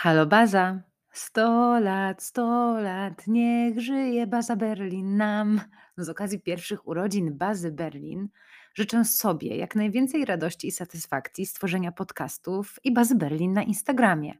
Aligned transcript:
Halo 0.00 0.26
Baza, 0.26 0.82
100 1.12 1.80
lat, 1.80 2.22
100 2.22 2.80
lat, 2.80 3.26
niech 3.26 3.80
żyje 3.80 4.26
Baza 4.26 4.56
Berlin 4.56 5.16
nam. 5.16 5.60
Z 5.96 6.08
okazji 6.08 6.40
pierwszych 6.40 6.88
urodzin 6.88 7.38
Bazy 7.38 7.72
Berlin 7.72 8.28
życzę 8.74 9.04
sobie 9.04 9.56
jak 9.56 9.74
najwięcej 9.74 10.24
radości 10.24 10.68
i 10.68 10.70
satysfakcji 10.70 11.46
z 11.46 11.52
tworzenia 11.52 11.92
podcastów 11.92 12.78
i 12.84 12.92
Bazy 12.92 13.14
Berlin 13.14 13.52
na 13.52 13.62
Instagramie. 13.62 14.34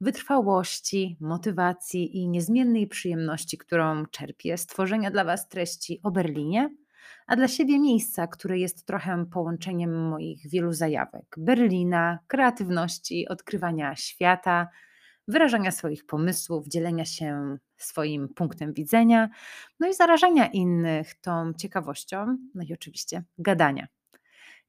Wytrwałości, 0.00 1.16
motywacji 1.20 2.16
i 2.16 2.28
niezmiennej 2.28 2.86
przyjemności, 2.86 3.58
którą 3.58 4.06
czerpię 4.06 4.58
z 4.58 4.66
tworzenia 4.66 5.10
dla 5.10 5.24
Was 5.24 5.48
treści 5.48 6.00
o 6.02 6.10
Berlinie, 6.10 6.70
a 7.26 7.36
dla 7.36 7.48
siebie 7.48 7.78
miejsca, 7.78 8.26
które 8.26 8.58
jest 8.58 8.86
trochę 8.86 9.26
połączeniem 9.26 10.08
moich 10.08 10.48
wielu 10.48 10.72
zajawek: 10.72 11.34
Berlina, 11.36 12.18
kreatywności, 12.26 13.28
odkrywania 13.28 13.96
świata, 13.96 14.68
wyrażania 15.28 15.70
swoich 15.70 16.06
pomysłów, 16.06 16.68
dzielenia 16.68 17.04
się 17.04 17.56
swoim 17.76 18.28
punktem 18.28 18.72
widzenia, 18.72 19.28
no 19.80 19.88
i 19.88 19.94
zarażania 19.94 20.46
innych 20.46 21.14
tą 21.14 21.52
ciekawością, 21.54 22.38
no 22.54 22.62
i 22.62 22.72
oczywiście 22.72 23.22
gadania. 23.38 23.86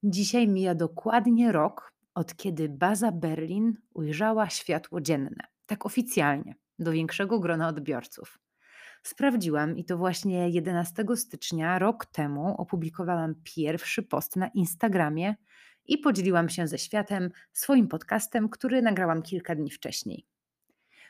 Dzisiaj 0.03 0.47
mija 0.47 0.75
dokładnie 0.75 1.51
rok, 1.51 1.93
od 2.13 2.35
kiedy 2.35 2.69
baza 2.69 3.11
Berlin 3.11 3.77
ujrzała 3.93 4.49
światło 4.49 5.01
dzienne, 5.01 5.47
tak 5.65 5.85
oficjalnie, 5.85 6.55
do 6.79 6.91
większego 6.91 7.39
grona 7.39 7.67
odbiorców. 7.67 8.39
Sprawdziłam 9.03 9.77
i 9.77 9.85
to 9.85 9.97
właśnie 9.97 10.49
11 10.49 11.05
stycznia 11.15 11.79
rok 11.79 12.05
temu 12.05 12.55
opublikowałam 12.57 13.35
pierwszy 13.43 14.03
post 14.03 14.35
na 14.35 14.47
Instagramie 14.47 15.35
i 15.85 15.97
podzieliłam 15.97 16.49
się 16.49 16.67
ze 16.67 16.77
światem 16.77 17.29
swoim 17.53 17.87
podcastem, 17.87 18.49
który 18.49 18.81
nagrałam 18.81 19.21
kilka 19.21 19.55
dni 19.55 19.71
wcześniej. 19.71 20.25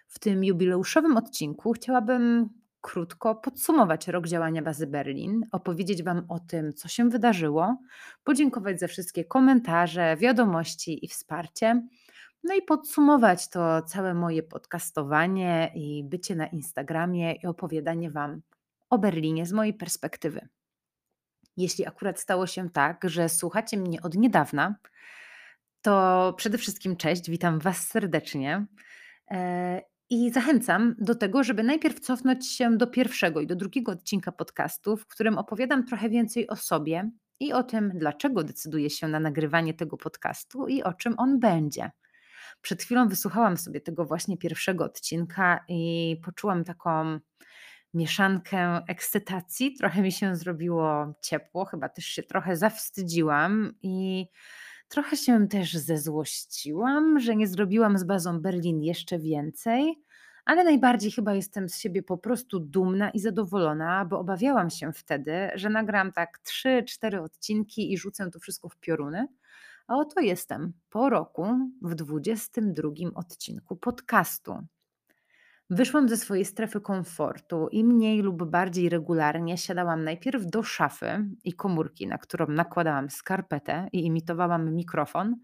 W 0.08 0.20
tym 0.20 0.44
jubileuszowym 0.44 1.18
odcinku 1.18 1.74
chciałabym 1.74 2.50
krótko 2.82 3.36
podsumować 3.36 4.08
rok 4.08 4.28
działania 4.28 4.62
bazy 4.62 4.88
Berlin, 4.88 5.46
opowiedzieć 5.52 6.04
Wam 6.04 6.26
o 6.30 6.40
tym, 6.40 6.74
co 6.74 6.88
się 6.88 7.10
wydarzyło, 7.10 7.78
podziękować 8.24 8.80
za 8.80 8.88
wszystkie 8.88 9.26
komentarze, 9.26 10.18
wiadomości 10.18 11.06
i 11.06 11.08
wsparcie. 11.08 11.88
No 12.48 12.56
i 12.56 12.62
podsumować 12.62 13.50
to 13.50 13.82
całe 13.82 14.14
moje 14.14 14.44
podcastowanie 14.44 15.72
i 15.76 16.04
bycie 16.04 16.36
na 16.36 16.48
Instagramie 16.48 17.34
i 17.34 17.46
opowiadanie 17.46 18.12
Wam 18.12 18.42
o 18.90 18.98
Berlinie 18.98 19.46
z 19.46 19.52
mojej 19.52 19.74
perspektywy. 19.74 20.48
Jeśli 21.58 21.88
akurat 21.88 22.20
stało 22.20 22.48
się 22.48 22.70
tak, 22.70 23.02
że 23.04 23.30
słuchacie 23.30 23.78
mnie 23.78 24.02
od 24.02 24.16
niedawna, 24.16 24.76
to 25.82 26.34
przede 26.38 26.58
wszystkim 26.58 26.96
cześć, 26.96 27.30
witam 27.30 27.60
Was 27.60 27.88
serdecznie. 27.88 28.66
E, 29.32 29.82
I 30.10 30.32
zachęcam 30.32 30.96
do 31.00 31.16
tego, 31.16 31.44
żeby 31.44 31.64
najpierw 31.64 32.00
cofnąć 32.00 32.52
się 32.52 32.78
do 32.78 32.88
pierwszego 32.88 33.42
i 33.42 33.48
do 33.48 33.56
drugiego 33.56 33.92
odcinka 33.92 34.32
podcastu, 34.32 34.98
w 34.98 35.08
którym 35.08 35.38
opowiadam 35.38 35.86
trochę 35.86 36.10
więcej 36.10 36.48
o 36.48 36.56
sobie 36.56 37.12
i 37.40 37.54
o 37.54 37.64
tym, 37.64 37.92
dlaczego 37.96 38.44
decyduję 38.44 38.90
się 38.90 39.08
na 39.08 39.20
nagrywanie 39.20 39.74
tego 39.74 39.98
podcastu 39.98 40.68
i 40.68 40.84
o 40.84 40.94
czym 40.94 41.14
on 41.18 41.40
będzie. 41.40 41.92
Przed 42.62 42.84
chwilą 42.84 43.08
wysłuchałam 43.08 43.58
sobie 43.58 43.82
tego 43.82 44.06
właśnie 44.06 44.38
pierwszego 44.38 44.86
odcinka 44.86 45.66
i 45.68 46.22
poczułam 46.26 46.64
taką 46.64 47.20
mieszankę 47.94 48.82
ekscytacji. 48.88 49.74
Trochę 49.74 50.02
mi 50.02 50.12
się 50.12 50.36
zrobiło 50.36 51.14
ciepło, 51.22 51.66
chyba 51.66 51.90
też 51.90 52.06
się 52.06 52.24
trochę 52.24 52.58
zawstydziłam 52.58 53.74
i 53.82 54.26
trochę 54.88 55.18
się 55.18 55.48
też 55.48 55.74
zezłościłam, 55.74 57.20
że 57.20 57.36
nie 57.36 57.48
zrobiłam 57.48 57.98
z 57.98 58.04
bazą 58.04 58.42
Berlin 58.42 58.84
jeszcze 58.84 59.20
więcej. 59.20 60.04
Ale 60.46 60.64
najbardziej 60.64 61.12
chyba 61.12 61.34
jestem 61.34 61.70
z 61.70 61.80
siebie 61.80 62.04
po 62.04 62.18
prostu 62.18 62.60
dumna 62.60 63.10
i 63.10 63.20
zadowolona, 63.20 64.06
bo 64.06 64.20
obawiałam 64.20 64.70
się 64.70 64.94
wtedy, 64.94 65.50
że 65.56 65.70
nagram 65.70 66.12
tak 66.12 66.40
3-4 66.66 67.24
odcinki 67.24 67.94
i 67.94 67.98
rzucę 67.98 68.32
to 68.32 68.40
wszystko 68.40 68.70
w 68.70 68.78
pioruny. 68.78 69.28
A 69.88 69.96
oto 69.96 70.22
jestem 70.22 70.74
po 70.90 71.10
roku 71.10 71.46
w 71.82 71.96
22 71.96 72.90
odcinku 73.16 73.76
podcastu. 73.76 74.68
Wyszłam 75.70 76.10
ze 76.10 76.18
swojej 76.18 76.46
strefy 76.46 76.82
komfortu 76.82 77.68
i 77.72 77.84
mniej 77.84 78.22
lub 78.22 78.44
bardziej 78.44 78.90
regularnie 78.90 79.58
siadałam 79.58 80.04
najpierw 80.04 80.46
do 80.46 80.64
szafy 80.64 81.26
i 81.44 81.54
komórki, 81.54 82.08
na 82.08 82.18
którą 82.18 82.48
nakładałam 82.48 83.10
skarpetę 83.10 83.88
i 83.94 84.06
imitowałam 84.06 84.76
mikrofon, 84.76 85.36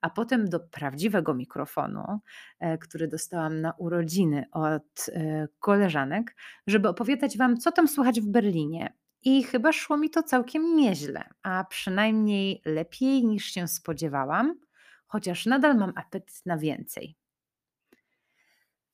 a 0.00 0.10
potem 0.10 0.48
do 0.48 0.60
prawdziwego 0.60 1.34
mikrofonu, 1.34 2.20
e, 2.60 2.78
który 2.78 3.08
dostałam 3.08 3.60
na 3.60 3.72
urodziny 3.72 4.44
od 4.52 5.08
e, 5.08 5.48
koleżanek, 5.58 6.36
żeby 6.66 6.88
opowiadać 6.88 7.38
Wam, 7.38 7.56
co 7.56 7.72
tam 7.72 7.88
słychać 7.88 8.20
w 8.20 8.28
Berlinie. 8.28 8.92
I 9.24 9.42
chyba 9.42 9.72
szło 9.72 9.96
mi 9.96 10.10
to 10.10 10.22
całkiem 10.22 10.76
nieźle, 10.76 11.24
a 11.42 11.64
przynajmniej 11.64 12.62
lepiej 12.64 13.24
niż 13.24 13.44
się 13.44 13.68
spodziewałam, 13.68 14.60
chociaż 15.06 15.46
nadal 15.46 15.76
mam 15.76 15.92
apetyt 15.96 16.46
na 16.46 16.58
więcej. 16.58 17.16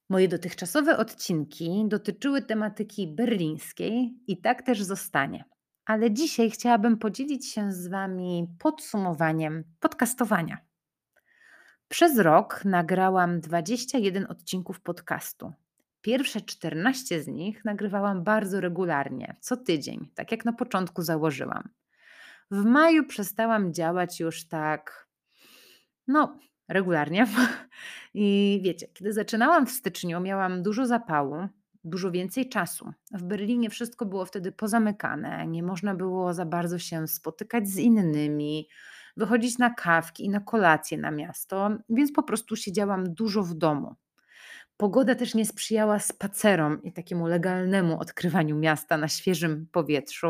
Moje 0.09 0.29
dotychczasowe 0.29 0.97
odcinki 0.97 1.85
dotyczyły 1.89 2.43
tematyki 2.43 3.09
berlińskiej 3.09 4.19
i 4.27 4.41
tak 4.41 4.63
też 4.63 4.83
zostanie. 4.83 5.45
Ale 5.85 6.11
dzisiaj 6.11 6.51
chciałabym 6.51 6.99
podzielić 6.99 7.53
się 7.53 7.73
z 7.73 7.89
Wami 7.89 8.47
podsumowaniem 8.59 9.65
podcastowania. 9.81 10.59
Przez 11.89 12.19
rok 12.19 12.65
nagrałam 12.65 13.41
21 13.41 14.27
odcinków 14.27 14.81
podcastu. 14.81 15.53
Pierwsze 16.01 16.41
14 16.41 17.23
z 17.23 17.27
nich 17.27 17.65
nagrywałam 17.65 18.25
bardzo 18.25 18.61
regularnie, 18.61 19.37
co 19.41 19.57
tydzień, 19.57 20.11
tak 20.15 20.33
jak 20.33 20.45
na 20.45 20.53
początku 20.53 21.03
założyłam. 21.03 21.69
W 22.51 22.65
maju 22.65 23.07
przestałam 23.07 23.75
działać 23.75 24.21
już 24.21 24.49
tak, 24.49 25.09
no, 26.07 26.39
regularnie. 26.69 27.27
I 28.15 28.61
wiecie, 28.65 28.89
kiedy 28.89 29.13
zaczynałam 29.13 29.67
w 29.67 29.71
styczniu, 29.71 30.21
miałam 30.21 30.63
dużo 30.63 30.87
zapału, 30.87 31.49
dużo 31.85 32.11
więcej 32.11 32.49
czasu. 32.49 32.93
W 33.13 33.23
Berlinie 33.23 33.71
wszystko 33.71 34.07
było 34.07 34.25
wtedy 34.25 34.53
pozamykane, 34.53 35.47
nie 35.47 35.63
można 35.63 35.95
było 35.95 36.35
za 36.35 36.47
bardzo 36.47 36.79
się 36.79 37.09
spotykać 37.09 37.69
z 37.69 37.77
innymi, 37.77 38.69
wychodzić 39.17 39.59
na 39.59 39.75
kawki 39.75 40.25
i 40.25 40.29
na 40.29 40.41
kolacje 40.41 40.99
na 40.99 41.11
miasto, 41.11 41.71
więc 41.89 42.13
po 42.13 42.23
prostu 42.23 42.57
siedziałam 42.57 43.15
dużo 43.15 43.43
w 43.43 43.55
domu. 43.55 43.95
Pogoda 44.79 45.15
też 45.15 45.35
nie 45.35 45.47
sprzyjała 45.47 45.99
spacerom 45.99 46.83
i 46.83 46.93
takiemu 46.93 47.27
legalnemu 47.27 48.01
odkrywaniu 48.01 48.57
miasta 48.57 48.97
na 48.97 49.09
świeżym 49.09 49.67
powietrzu. 49.73 50.27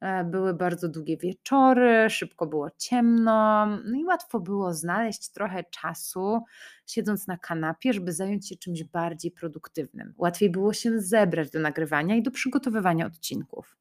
E, 0.00 0.24
były 0.24 0.54
bardzo 0.54 0.88
długie 0.88 1.16
wieczory, 1.16 2.10
szybko 2.10 2.46
było 2.46 2.70
ciemno, 2.78 3.66
no 3.66 3.96
i 3.96 4.04
łatwo 4.04 4.40
było 4.40 4.74
znaleźć 4.74 5.32
trochę 5.32 5.64
czasu, 5.64 6.40
siedząc 6.86 7.26
na 7.26 7.38
kanapie, 7.38 7.92
żeby 7.92 8.12
zająć 8.12 8.48
się 8.48 8.56
czymś 8.56 8.84
bardziej 8.84 9.30
produktywnym. 9.30 10.14
Łatwiej 10.16 10.50
było 10.50 10.72
się 10.72 11.00
zebrać 11.00 11.50
do 11.50 11.60
nagrywania 11.60 12.16
i 12.16 12.22
do 12.22 12.30
przygotowywania 12.30 13.06
odcinków. 13.06 13.76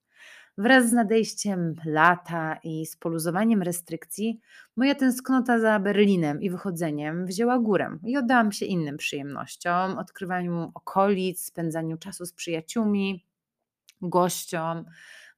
Wraz 0.59 0.89
z 0.89 0.93
nadejściem 0.93 1.75
lata 1.85 2.59
i 2.63 2.85
z 2.85 2.95
poluzowaniem 2.95 3.61
restrykcji, 3.61 4.39
moja 4.75 4.95
tęsknota 4.95 5.59
za 5.59 5.79
Berlinem 5.79 6.41
i 6.41 6.49
wychodzeniem 6.49 7.25
wzięła 7.25 7.59
górę 7.59 7.97
i 8.03 8.17
oddałam 8.17 8.51
się 8.51 8.65
innym 8.65 8.97
przyjemnościom, 8.97 9.97
odkrywaniu 9.97 10.71
okolic, 10.73 11.45
spędzaniu 11.45 11.97
czasu 11.97 12.25
z 12.25 12.33
przyjaciółmi, 12.33 13.25
gościom. 14.01 14.85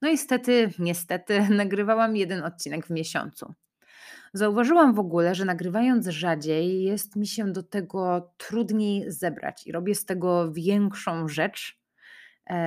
No 0.02 0.08
i 0.08 0.12
niestety, 0.12 0.70
niestety, 0.78 1.48
nagrywałam 1.50 2.16
jeden 2.16 2.44
odcinek 2.44 2.86
w 2.86 2.90
miesiącu. 2.90 3.54
Zauważyłam 4.32 4.94
w 4.94 4.98
ogóle, 4.98 5.34
że 5.34 5.44
nagrywając 5.44 6.06
rzadziej 6.06 6.82
jest 6.82 7.16
mi 7.16 7.26
się 7.26 7.52
do 7.52 7.62
tego 7.62 8.32
trudniej 8.36 9.12
zebrać 9.12 9.66
i 9.66 9.72
robię 9.72 9.94
z 9.94 10.04
tego 10.04 10.52
większą 10.52 11.28
rzecz 11.28 11.79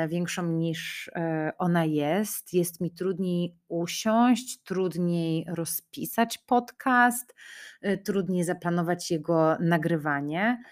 większą 0.07 0.43
niż 0.43 1.11
e, 1.15 1.51
ona 1.57 1.85
jest. 1.85 2.53
Jest 2.53 2.81
mi 2.81 2.91
trudniej 2.91 3.57
usiąść, 3.67 4.63
trudniej 4.63 5.45
rozpisać 5.47 6.37
podcast, 6.37 7.35
e, 7.81 7.97
trudniej 7.97 8.43
zaplanować 8.43 9.11
jego 9.11 9.57
nagrywanie. 9.59 10.63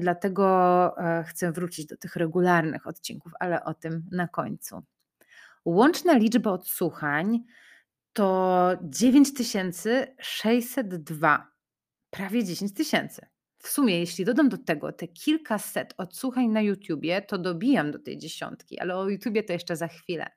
Dlatego 0.00 0.94
chcę 1.26 1.52
wrócić 1.52 1.86
do 1.86 1.96
tych 1.96 2.16
regularnych 2.16 2.86
odcinków, 2.86 3.32
ale 3.40 3.64
o 3.64 3.74
tym 3.74 4.04
na 4.12 4.28
końcu. 4.28 4.82
Łączna 5.64 6.16
liczba 6.16 6.50
odsłuchań 6.50 7.44
to 8.12 8.70
9602, 8.82 11.46
prawie 12.10 12.44
10 12.44 12.74
tysięcy. 12.74 13.26
W 13.58 13.68
sumie, 13.68 13.98
jeśli 13.98 14.24
dodam 14.24 14.48
do 14.48 14.58
tego 14.58 14.92
te 14.92 15.08
kilkaset 15.08 15.94
odsłuchań 15.96 16.48
na 16.48 16.60
YouTubie, 16.60 17.22
to 17.22 17.38
dobijam 17.38 17.90
do 17.90 17.98
tej 17.98 18.18
dziesiątki, 18.18 18.78
ale 18.80 18.96
o 18.96 19.08
YouTubie 19.08 19.42
to 19.42 19.52
jeszcze 19.52 19.76
za 19.76 19.88
chwilę. 19.88 20.30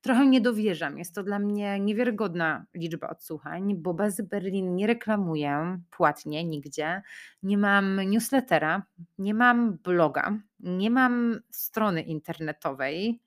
Trochę 0.00 0.26
nie 0.26 0.40
dowierzam. 0.40 0.98
Jest 0.98 1.14
to 1.14 1.22
dla 1.22 1.38
mnie 1.38 1.80
niewiarygodna 1.80 2.66
liczba 2.74 3.08
odsłuchań, 3.08 3.76
bo 3.76 3.94
Bazy 3.94 4.22
Berlin 4.22 4.76
nie 4.76 4.86
reklamuję 4.86 5.80
płatnie 5.90 6.44
nigdzie. 6.44 7.02
Nie 7.42 7.58
mam 7.58 8.00
newslettera, 8.10 8.82
nie 9.18 9.34
mam 9.34 9.78
bloga, 9.78 10.38
nie 10.60 10.90
mam 10.90 11.40
strony 11.50 12.02
internetowej, 12.02 13.20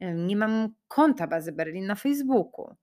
nie 0.00 0.36
mam 0.36 0.68
konta 0.88 1.26
Bazy 1.26 1.52
Berlin 1.52 1.86
na 1.86 1.94
Facebooku. 1.94 2.74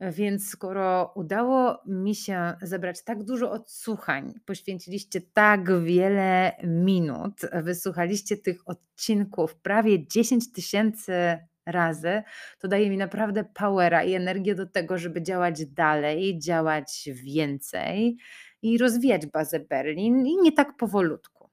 Więc 0.00 0.48
skoro 0.48 1.12
udało 1.14 1.82
mi 1.86 2.14
się 2.14 2.54
zebrać 2.62 3.04
tak 3.04 3.24
dużo 3.24 3.50
odsłuchań, 3.50 4.34
poświęciliście 4.44 5.20
tak 5.20 5.80
wiele 5.82 6.52
minut, 6.64 7.40
wysłuchaliście 7.52 8.36
tych 8.36 8.68
odcinków 8.68 9.56
prawie 9.56 10.06
10 10.06 10.52
tysięcy 10.52 11.38
razy, 11.66 12.22
to 12.58 12.68
daje 12.68 12.90
mi 12.90 12.96
naprawdę 12.96 13.44
powera 13.44 14.04
i 14.04 14.14
energię 14.14 14.54
do 14.54 14.66
tego, 14.66 14.98
żeby 14.98 15.22
działać 15.22 15.66
dalej, 15.66 16.38
działać 16.38 17.08
więcej 17.12 18.16
i 18.62 18.78
rozwijać 18.78 19.26
bazę 19.26 19.60
Berlin 19.60 20.26
i 20.26 20.36
nie 20.36 20.52
tak 20.52 20.76
powolutku. 20.76 21.50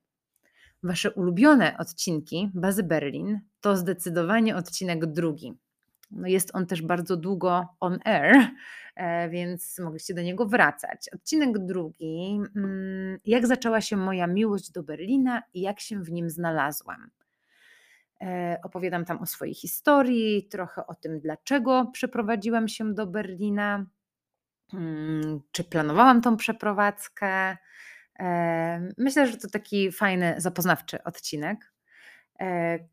Wasze 0.83 1.11
ulubione 1.11 1.77
odcinki 1.77 2.49
bazy 2.53 2.83
Berlin 2.83 3.39
to 3.61 3.77
zdecydowanie 3.77 4.55
odcinek 4.55 5.05
drugi 5.05 5.53
no 6.11 6.27
jest 6.27 6.55
on 6.55 6.65
też 6.65 6.81
bardzo 6.81 7.17
długo 7.17 7.67
on 7.79 7.99
air, 8.05 8.35
e, 8.95 9.29
więc 9.29 9.79
mogliście 9.79 10.13
do 10.13 10.21
niego 10.21 10.45
wracać. 10.45 11.09
Odcinek 11.15 11.65
drugi. 11.65 12.41
Mm, 12.55 13.19
jak 13.25 13.47
zaczęła 13.47 13.81
się 13.81 13.97
moja 13.97 14.27
miłość 14.27 14.71
do 14.71 14.83
Berlina 14.83 15.43
i 15.53 15.61
jak 15.61 15.79
się 15.79 16.03
w 16.03 16.11
nim 16.11 16.29
znalazłam? 16.29 17.09
E, 18.21 18.59
opowiadam 18.63 19.05
tam 19.05 19.17
o 19.21 19.25
swojej 19.25 19.53
historii, 19.53 20.47
trochę 20.47 20.87
o 20.87 20.95
tym, 20.95 21.19
dlaczego 21.19 21.85
przeprowadziłam 21.93 22.67
się 22.67 22.93
do 22.93 23.07
Berlina, 23.07 23.85
mm, 24.73 25.41
czy 25.51 25.63
planowałam 25.63 26.21
tą 26.21 26.37
przeprowadzkę. 26.37 27.57
E, 28.19 28.89
myślę, 28.97 29.27
że 29.27 29.37
to 29.37 29.49
taki 29.49 29.91
fajny, 29.91 30.35
zapoznawczy 30.37 31.03
odcinek. 31.03 31.73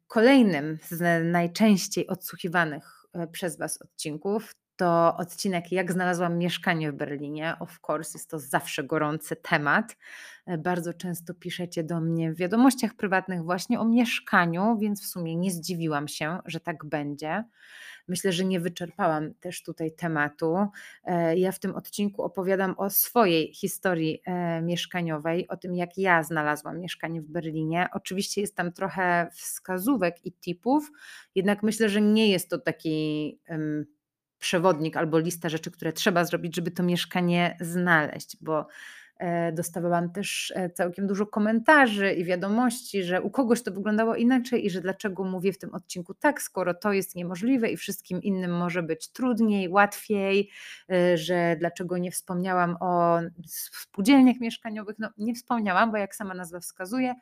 Kolejnym 0.07 0.79
z 0.83 1.25
najczęściej 1.25 2.07
odsłuchiwanych 2.07 2.96
przez 3.33 3.59
Was 3.59 3.83
odcinków, 3.83 4.53
to 4.77 5.17
odcinek 5.17 5.73
Jak 5.73 5.93
znalazłam 5.93 6.39
mieszkanie 6.39 6.93
w 6.93 6.95
Berlinie. 6.95 7.55
Of 7.61 7.79
course, 7.89 8.19
jest 8.19 8.31
to 8.31 8.39
zawsze 8.39 8.85
gorący 8.85 9.37
temat. 9.37 9.97
E, 10.47 10.59
bardzo 10.59 10.95
często 10.95 11.35
piszecie 11.35 11.85
do 11.85 12.01
mnie 12.01 12.33
w 12.33 12.37
wiadomościach 12.37 12.95
prywatnych 12.95 13.45
właśnie 13.45 13.81
o 13.81 13.85
mieszkaniu, 13.85 14.79
więc 14.79 15.03
w 15.03 15.07
sumie 15.07 15.37
nie 15.37 15.51
zdziwiłam 15.51 16.09
się, 16.09 16.39
że 16.47 16.61
tak 16.61 16.85
będzie. 16.85 17.45
Myślę, 18.09 18.33
że 18.33 18.45
nie 18.45 18.61
wyczerpałam 18.61 19.35
też 19.35 19.63
tutaj 19.63 19.93
tematu. 19.93 20.57
E, 21.05 21.39
ja 21.39 21.53
w 21.53 21.59
tym 21.59 21.75
odcinku 21.75 22.23
opowiadam 22.23 22.75
o 22.79 22.91
swojej 22.91 23.55
historii 23.55 24.23
e, 24.27 24.63
mieszkaniowej, 24.63 25.49
o 25.49 25.57
tym, 25.57 25.75
jak 25.75 25.99
ja 25.99 26.23
znalazłam 26.23 26.81
mieszkanie 26.81 27.23
w 27.23 27.27
Berlinie. 27.27 27.89
Oczywiście 27.93 28.41
jest 28.41 28.57
tam 28.57 28.73
trochę 28.73 29.29
wskazówek 29.33 30.27
i 30.27 30.33
tipów, 30.33 30.91
jednak 31.35 31.63
myślę, 31.63 31.89
że 31.89 32.01
nie 32.01 32.29
jest 32.29 32.51
to 32.51 32.59
taki 32.59 33.39
przewodnik 34.39 34.97
albo 34.97 35.19
lista 35.19 35.49
rzeczy, 35.49 35.71
które 35.71 35.93
trzeba 35.93 36.25
zrobić, 36.25 36.57
żeby 36.57 36.71
to 36.71 36.83
mieszkanie 36.83 37.57
znaleźć, 37.61 38.37
bo 38.41 38.67
dostawałam 39.53 40.13
też 40.13 40.53
e, 40.57 40.71
całkiem 40.71 41.07
dużo 41.07 41.27
komentarzy 41.27 42.13
i 42.13 42.25
wiadomości, 42.25 43.03
że 43.03 43.23
u 43.23 43.31
kogoś 43.31 43.63
to 43.63 43.73
wyglądało 43.73 44.15
inaczej 44.15 44.67
i 44.67 44.71
że 44.71 44.81
dlaczego 44.81 45.25
mówię 45.25 45.53
w 45.53 45.59
tym 45.59 45.75
odcinku 45.75 46.15
tak, 46.15 46.43
skoro 46.43 46.75
to 46.75 46.93
jest 46.93 47.15
niemożliwe 47.15 47.71
i 47.71 47.77
wszystkim 47.77 48.23
innym 48.23 48.57
może 48.57 48.83
być 48.83 49.09
trudniej, 49.09 49.69
łatwiej, 49.69 50.51
e, 50.91 51.19
że 51.19 51.57
dlaczego 51.59 51.99
nie 51.99 52.11
wspomniałam 52.11 52.77
o 52.81 53.19
spółdzielniach 53.47 54.41
mieszkaniowych. 54.41 54.97
No, 54.99 55.11
nie 55.19 55.35
wspomniałam, 55.35 55.91
bo 55.91 55.97
jak 55.97 56.15
sama 56.15 56.35
nazwa 56.35 56.61
wskazuje, 56.61 57.15
E, 57.15 57.17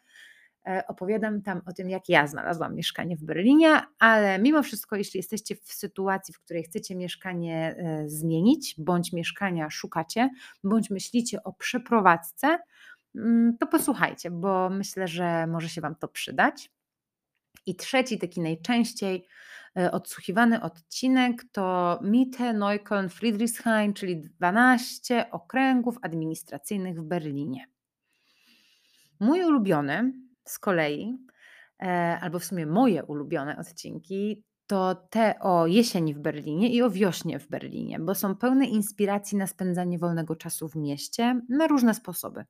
opowiadam 0.89 1.43
tam 1.43 1.61
o 1.67 1.73
tym, 1.73 1.91
jak 1.91 2.09
ja 2.09 2.27
znalazłam 2.27 2.75
mieszkanie 2.75 3.17
w 3.17 3.25
Berlinie, 3.25 3.81
ale 3.99 4.39
mimo 4.39 4.63
wszystko, 4.63 4.97
jeśli 4.97 5.19
jesteście 5.19 5.57
w 5.57 5.73
sytuacji, 5.73 6.35
w 6.35 6.41
której 6.41 6.63
chcecie 6.63 6.97
mieszkanie 6.97 7.77
e, 7.79 8.09
zmienić, 8.09 8.75
bądź 8.79 9.13
mieszkania 9.13 9.71
szukacie, 9.71 10.31
bądź 10.65 10.91
myślicie 10.91 11.43
o 11.43 11.53
przeprowadzce, 11.53 12.59
mm, 13.15 13.57
to 13.59 13.67
posłuchajcie, 13.67 14.31
bo 14.31 14.71
myślę, 14.71 15.09
że 15.09 15.47
może 15.47 15.69
się 15.69 15.81
Wam 15.81 15.95
to 15.95 16.09
przydać. 16.09 16.71
I 17.67 17.77
trzeci, 17.77 18.19
taki 18.19 18.41
najczęściej 18.41 19.27
e, 19.77 19.93
odsłuchiwany 19.93 20.63
odcinek 20.63 21.45
to 21.53 21.99
Mitte 22.03 22.53
Neukölln 22.53 23.09
Friedrichshain, 23.09 23.95
czyli 23.95 24.21
12 24.21 25.31
okręgów 25.31 25.97
administracyjnych 26.03 27.01
w 27.01 27.05
Berlinie. 27.05 27.67
Mój 29.21 29.45
ulubiony 29.45 30.13
z 30.45 30.59
kolei, 30.59 31.19
e, 31.83 32.19
albo 32.21 32.39
w 32.39 32.45
sumie 32.45 32.67
moje 32.67 33.05
ulubione 33.05 33.59
odcinki, 33.59 34.45
to 34.67 34.95
te 35.11 35.39
o 35.41 35.67
jesieni 35.67 36.15
w 36.15 36.19
Berlinie 36.19 36.69
i 36.69 36.83
o 36.83 36.91
wiośnie 36.91 37.39
w 37.39 37.49
Berlinie, 37.49 37.99
bo 38.01 38.15
są 38.15 38.37
pełne 38.37 38.67
inspiracji 38.67 39.39
na 39.39 39.47
spędzanie 39.47 39.99
wolnego 39.99 40.37
czasu 40.37 40.69
w 40.69 40.77
mieście 40.77 41.41
na 41.49 41.67
różne 41.67 41.95
sposoby. 41.95 42.45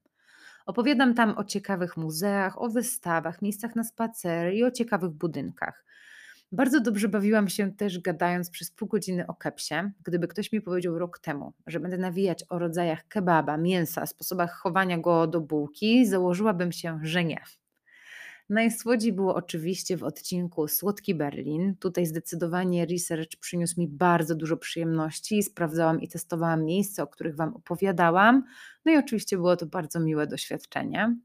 Opowiadam 0.67 1.15
tam 1.15 1.39
o 1.39 1.45
ciekawych 1.45 1.97
muzeach, 1.97 2.63
o 2.63 2.69
wystawach, 2.69 3.43
miejscach 3.43 3.77
na 3.77 3.85
spacery 3.85 4.55
i 4.55 4.65
o 4.65 4.71
ciekawych 4.71 5.11
budynkach. 5.11 5.85
Bardzo 6.53 6.81
dobrze 6.81 7.09
bawiłam 7.09 7.49
się 7.49 7.73
też 7.73 8.01
gadając 8.01 8.51
przez 8.51 8.71
pół 8.71 8.89
godziny 8.89 9.27
o 9.27 9.35
kepsie. 9.35 9.75
Gdyby 10.05 10.29
ktoś 10.29 10.53
mi 10.53 10.61
powiedział 10.61 10.99
rok 10.99 11.19
temu, 11.19 11.53
że 11.67 11.81
będę 11.81 11.99
nawijać 11.99 12.45
o 12.49 12.59
rodzajach 12.59 13.09
kebaba, 13.09 13.57
mięsa, 13.57 14.07
sposobach 14.07 14.53
chowania 14.53 14.99
go 14.99 15.27
do 15.27 15.41
bułki, 15.41 16.07
założyłabym 16.07 16.73
się, 16.73 17.01
że 17.03 17.25
nie. 17.25 17.41
Najsłodziej 18.49 19.13
było 19.13 19.35
oczywiście 19.35 19.97
w 19.97 20.05
odcinku 20.05 20.69
Słodki 20.69 21.15
Berlin. 21.15 21.77
Tutaj 21.81 22.07
zdecydowanie 22.07 22.87
research 22.87 23.37
przyniósł 23.41 23.81
mi 23.81 23.89
bardzo 23.89 24.35
dużo 24.35 24.57
przyjemności. 24.57 25.43
Sprawdzałam 25.43 26.01
i 26.01 26.09
testowałam 26.09 26.65
miejsca, 26.65 27.03
o 27.03 27.07
których 27.07 27.37
Wam 27.37 27.55
opowiadałam. 27.55 28.45
No 28.85 28.93
i 28.93 28.97
oczywiście 28.97 29.37
było 29.37 29.57
to 29.57 29.67
bardzo 29.67 30.01
miłe 30.01 30.27
doświadczenie. 30.27 31.17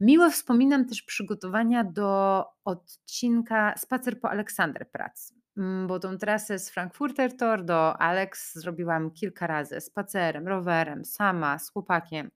Miło 0.00 0.30
wspominam 0.30 0.88
też 0.88 1.02
przygotowania 1.02 1.84
do 1.84 2.44
odcinka 2.64 3.74
Spacer 3.78 4.20
po 4.20 4.30
Aleksanderplatz. 4.30 5.32
Mm, 5.32 5.35
bo 5.86 5.98
tą 5.98 6.18
trasę 6.18 6.58
z 6.58 6.70
Frankfurter 6.70 7.36
Tor 7.36 7.64
do 7.64 7.96
Alex 7.98 8.54
zrobiłam 8.54 9.10
kilka 9.10 9.46
razy. 9.46 9.80
Spacerem, 9.80 10.48
rowerem, 10.48 11.04
sama, 11.04 11.58
z 11.58 11.70
chłopakiem, 11.70 12.30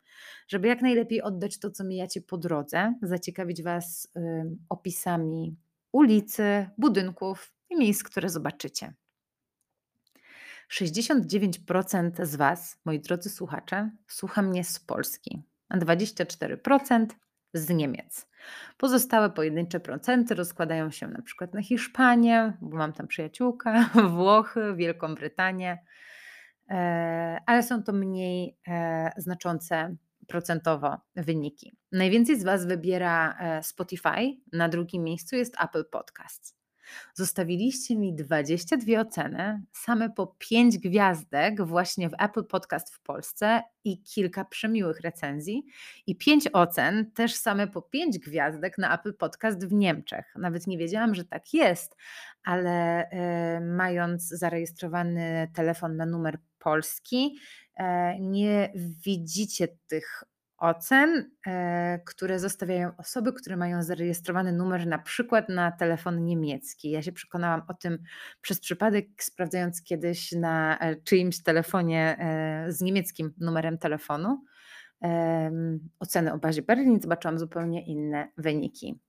żeby 0.49 0.69
jak 0.69 0.83
najlepiej 0.83 1.23
oddać 1.23 1.59
to, 1.59 1.71
co 1.71 1.85
mijacie 1.85 2.21
po 2.21 2.39
drodze, 2.39 2.95
zaciekawić 3.03 3.63
Was 3.63 4.09
y, 4.17 4.21
opisami 4.69 5.57
ulicy, 5.93 6.71
budynków 6.79 7.53
i 7.71 7.79
miejsc, 7.79 8.03
które 8.03 8.29
zobaczycie. 8.29 8.95
69% 10.73 12.27
z 12.27 12.37
Was, 12.37 12.81
moi 12.85 13.01
drodzy 13.01 13.31
słuchacze, 13.31 13.91
słucha 14.09 14.43
mnie 14.43 14.65
z 14.65 14.81
Polski, 14.81 15.43
a 15.69 15.79
24% 15.79 17.07
z 17.55 17.69
Niemiec. 17.69 18.27
Pozostałe 18.77 19.31
pojedyncze 19.31 19.81
procenty 19.81 20.35
rozkładają 20.35 20.91
się 20.91 21.09
na 21.09 21.23
przykład 21.23 21.55
na 21.55 21.63
Hiszpanię, 21.63 22.53
bo 22.61 22.77
mam 22.77 22.93
tam 22.93 23.07
przyjaciółkę, 23.07 23.85
Włochy, 24.17 24.75
Wielką 24.77 25.15
Brytanię, 25.15 25.79
e, 26.71 27.39
ale 27.47 27.63
są 27.63 27.83
to 27.83 27.93
mniej 27.93 28.59
e, 28.69 29.13
znaczące 29.17 29.97
procentowo 30.27 30.97
wyniki. 31.17 31.73
Najwięcej 31.93 32.41
z 32.41 32.45
Was 32.45 32.67
wybiera 32.67 33.39
e, 33.39 33.63
Spotify, 33.63 34.37
na 34.53 34.69
drugim 34.69 35.05
miejscu 35.05 35.37
jest 35.37 35.57
Apple 35.63 35.85
Podcasts. 35.91 36.60
Zostawiliście 37.15 37.97
mi 37.97 38.15
22 38.15 39.01
oceny, 39.01 39.63
same 39.73 40.11
po 40.11 40.35
5 40.39 40.79
gwiazdek 40.79 41.63
właśnie 41.67 42.09
w 42.09 42.15
Apple 42.19 42.45
Podcast 42.45 42.95
w 42.95 43.01
Polsce 43.01 43.63
i 43.85 44.03
kilka 44.03 44.45
przemiłych 44.45 45.01
recenzji 45.01 45.67
i 46.07 46.17
5 46.17 46.49
ocen 46.53 47.13
też 47.13 47.35
same 47.35 47.69
po 47.69 47.83
5 47.83 48.19
gwiazdek 48.19 48.79
na 48.79 48.95
Apple 48.95 49.15
Podcast 49.15 49.67
w 49.67 49.73
Niemczech. 49.73 50.33
Nawet 50.37 50.67
nie 50.67 50.79
wiedziałam, 50.79 51.15
że 51.15 51.25
tak 51.25 51.55
jest, 51.55 51.97
ale 52.45 53.09
e, 53.11 53.61
mając 53.61 54.29
zarejestrowany 54.29 55.51
telefon 55.55 55.97
na 55.97 56.07
numer 56.07 56.39
polski, 56.59 57.39
e, 57.77 58.21
nie 58.21 58.73
widzicie 59.05 59.69
tych 59.87 60.25
ocen, 60.61 61.31
e, 61.47 61.99
które 62.07 62.39
zostawiają 62.39 62.97
osoby, 62.97 63.33
które 63.33 63.57
mają 63.57 63.83
zarejestrowany 63.83 64.53
numer 64.53 64.87
na 64.87 64.99
przykład 64.99 65.49
na 65.49 65.73
telefon 65.73 66.25
niemiecki. 66.25 66.91
Ja 66.91 67.03
się 67.03 67.13
przekonałam 67.13 67.63
o 67.69 67.75
tym 67.75 67.99
przez 68.41 68.61
przypadek, 68.61 69.07
sprawdzając 69.19 69.83
kiedyś 69.83 70.33
na 70.33 70.79
e, 70.79 70.97
czyimś 70.97 71.43
telefonie 71.43 72.17
e, 72.19 72.73
z 72.73 72.81
niemieckim 72.81 73.35
numerem 73.39 73.79
telefonu 73.79 74.45
oceny 75.99 76.33
o 76.33 76.39
bazie 76.39 76.63
Berlin, 76.63 77.01
zobaczyłam 77.01 77.39
zupełnie 77.39 77.87
inne 77.87 78.29
wyniki. 78.37 79.01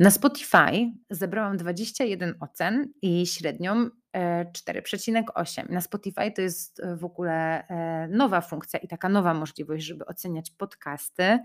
Na 0.00 0.10
Spotify 0.10 0.92
zebrałam 1.10 1.56
21 1.56 2.34
ocen 2.40 2.92
i 3.02 3.26
średnią 3.26 3.90
4,8. 4.14 5.60
E, 5.60 5.72
Na 5.72 5.80
Spotify 5.80 6.32
to 6.32 6.42
jest 6.42 6.82
w 6.96 7.04
ogóle 7.04 7.68
e, 7.68 8.08
nowa 8.08 8.40
funkcja 8.40 8.78
i 8.78 8.88
taka 8.88 9.08
nowa 9.08 9.34
możliwość, 9.34 9.84
żeby 9.84 10.06
oceniać 10.06 10.50
podcasty. 10.50 11.38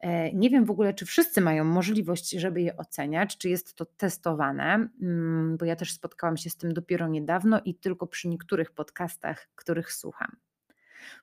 E, 0.00 0.32
nie 0.32 0.50
wiem 0.50 0.64
w 0.64 0.70
ogóle, 0.70 0.94
czy 0.94 1.06
wszyscy 1.06 1.40
mają 1.40 1.64
możliwość, 1.64 2.30
żeby 2.30 2.62
je 2.62 2.76
oceniać, 2.76 3.38
czy 3.38 3.48
jest 3.48 3.74
to 3.74 3.84
testowane, 3.84 4.88
mm, 5.02 5.56
bo 5.56 5.64
ja 5.64 5.76
też 5.76 5.92
spotkałam 5.92 6.36
się 6.36 6.50
z 6.50 6.56
tym 6.56 6.74
dopiero 6.74 7.08
niedawno 7.08 7.60
i 7.64 7.74
tylko 7.74 8.06
przy 8.06 8.28
niektórych 8.28 8.70
podcastach, 8.70 9.48
których 9.54 9.92
słucham. 9.92 10.36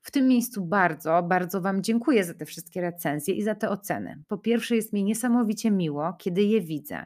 W 0.02 0.12
tym 0.12 0.28
miejscu 0.28 0.66
bardzo, 0.66 1.24
bardzo 1.24 1.62
Wam 1.62 1.84
dziękuję 1.84 2.24
za 2.24 2.34
te 2.34 2.46
wszystkie 2.46 2.82
recenzje 2.82 3.34
i 3.34 3.44
za 3.44 3.56
te 3.56 3.70
oceny. 3.70 4.24
Po 4.28 4.38
pierwsze, 4.38 4.76
jest 4.76 4.94
mi 4.94 5.04
niesamowicie 5.04 5.72
miło, 5.72 6.14
kiedy 6.14 6.44
je 6.44 6.62
widzę. 6.62 7.06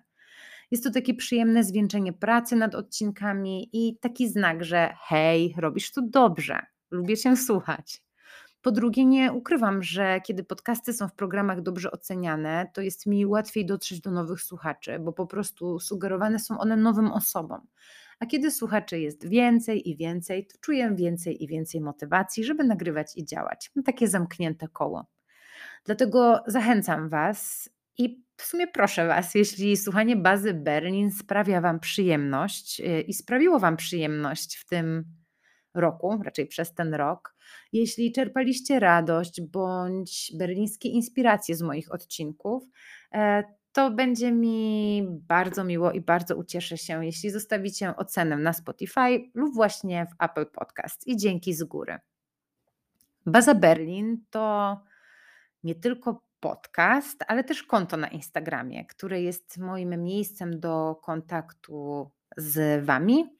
Jest 0.71 0.83
to 0.83 0.91
takie 0.91 1.13
przyjemne 1.13 1.63
zwieńczenie 1.63 2.13
pracy 2.13 2.55
nad 2.55 2.75
odcinkami 2.75 3.69
i 3.73 3.97
taki 3.97 4.29
znak, 4.29 4.63
że 4.63 4.93
hej, 5.07 5.55
robisz 5.57 5.91
to 5.91 6.01
dobrze, 6.01 6.59
lubię 6.91 7.17
Cię 7.17 7.37
słuchać. 7.37 8.03
Po 8.61 8.71
drugie, 8.71 9.05
nie 9.05 9.33
ukrywam, 9.33 9.83
że 9.83 10.21
kiedy 10.23 10.43
podcasty 10.43 10.93
są 10.93 11.07
w 11.07 11.13
programach 11.13 11.61
dobrze 11.61 11.91
oceniane, 11.91 12.71
to 12.73 12.81
jest 12.81 13.05
mi 13.05 13.25
łatwiej 13.25 13.65
dotrzeć 13.65 14.01
do 14.01 14.11
nowych 14.11 14.41
słuchaczy, 14.41 14.99
bo 14.99 15.13
po 15.13 15.27
prostu 15.27 15.79
sugerowane 15.79 16.39
są 16.39 16.59
one 16.59 16.77
nowym 16.77 17.11
osobom. 17.11 17.67
A 18.21 18.25
kiedy 18.25 18.51
słuchaczy 18.51 18.99
jest 18.99 19.27
więcej 19.27 19.89
i 19.89 19.97
więcej, 19.97 20.47
to 20.47 20.57
czuję 20.61 20.95
więcej 20.95 21.43
i 21.43 21.47
więcej 21.47 21.81
motywacji, 21.81 22.43
żeby 22.43 22.63
nagrywać 22.63 23.17
i 23.17 23.25
działać. 23.25 23.71
Takie 23.85 24.07
zamknięte 24.07 24.67
koło. 24.67 25.05
Dlatego 25.85 26.43
zachęcam 26.47 27.09
Was 27.09 27.69
i 27.97 28.23
w 28.37 28.43
sumie 28.43 28.67
proszę 28.67 29.07
Was, 29.07 29.35
jeśli 29.35 29.77
słuchanie 29.77 30.15
bazy 30.15 30.53
Berlin 30.53 31.11
sprawia 31.11 31.61
Wam 31.61 31.79
przyjemność 31.79 32.79
y, 32.79 33.01
i 33.01 33.13
sprawiło 33.13 33.59
Wam 33.59 33.77
przyjemność 33.77 34.57
w 34.57 34.65
tym 34.65 35.03
roku, 35.73 36.21
raczej 36.23 36.47
przez 36.47 36.73
ten 36.73 36.93
rok, 36.93 37.35
jeśli 37.73 38.11
czerpaliście 38.11 38.79
radość 38.79 39.41
bądź 39.41 40.31
berlińskie 40.37 40.89
inspiracje 40.89 41.55
z 41.55 41.61
moich 41.61 41.91
odcinków, 41.93 42.63
e, 43.13 43.43
to 43.71 43.91
będzie 43.91 44.31
mi 44.31 45.03
bardzo 45.09 45.63
miło 45.63 45.91
i 45.91 46.01
bardzo 46.01 46.35
ucieszę 46.35 46.77
się, 46.77 47.05
jeśli 47.05 47.29
zostawicie 47.29 47.95
ocenę 47.95 48.37
na 48.37 48.53
Spotify 48.53 49.31
lub 49.33 49.53
właśnie 49.55 50.05
w 50.05 50.23
Apple 50.23 50.45
Podcast. 50.45 51.07
I 51.07 51.17
dzięki 51.17 51.53
z 51.53 51.63
góry. 51.63 51.99
Baza 53.25 53.55
Berlin 53.55 54.23
to 54.29 54.77
nie 55.63 55.75
tylko 55.75 56.23
podcast, 56.39 57.23
ale 57.27 57.43
też 57.43 57.63
konto 57.63 57.97
na 57.97 58.07
Instagramie, 58.07 58.85
które 58.85 59.21
jest 59.21 59.57
moim 59.57 60.03
miejscem 60.03 60.59
do 60.59 60.99
kontaktu 61.03 62.11
z 62.37 62.85
Wami, 62.85 63.37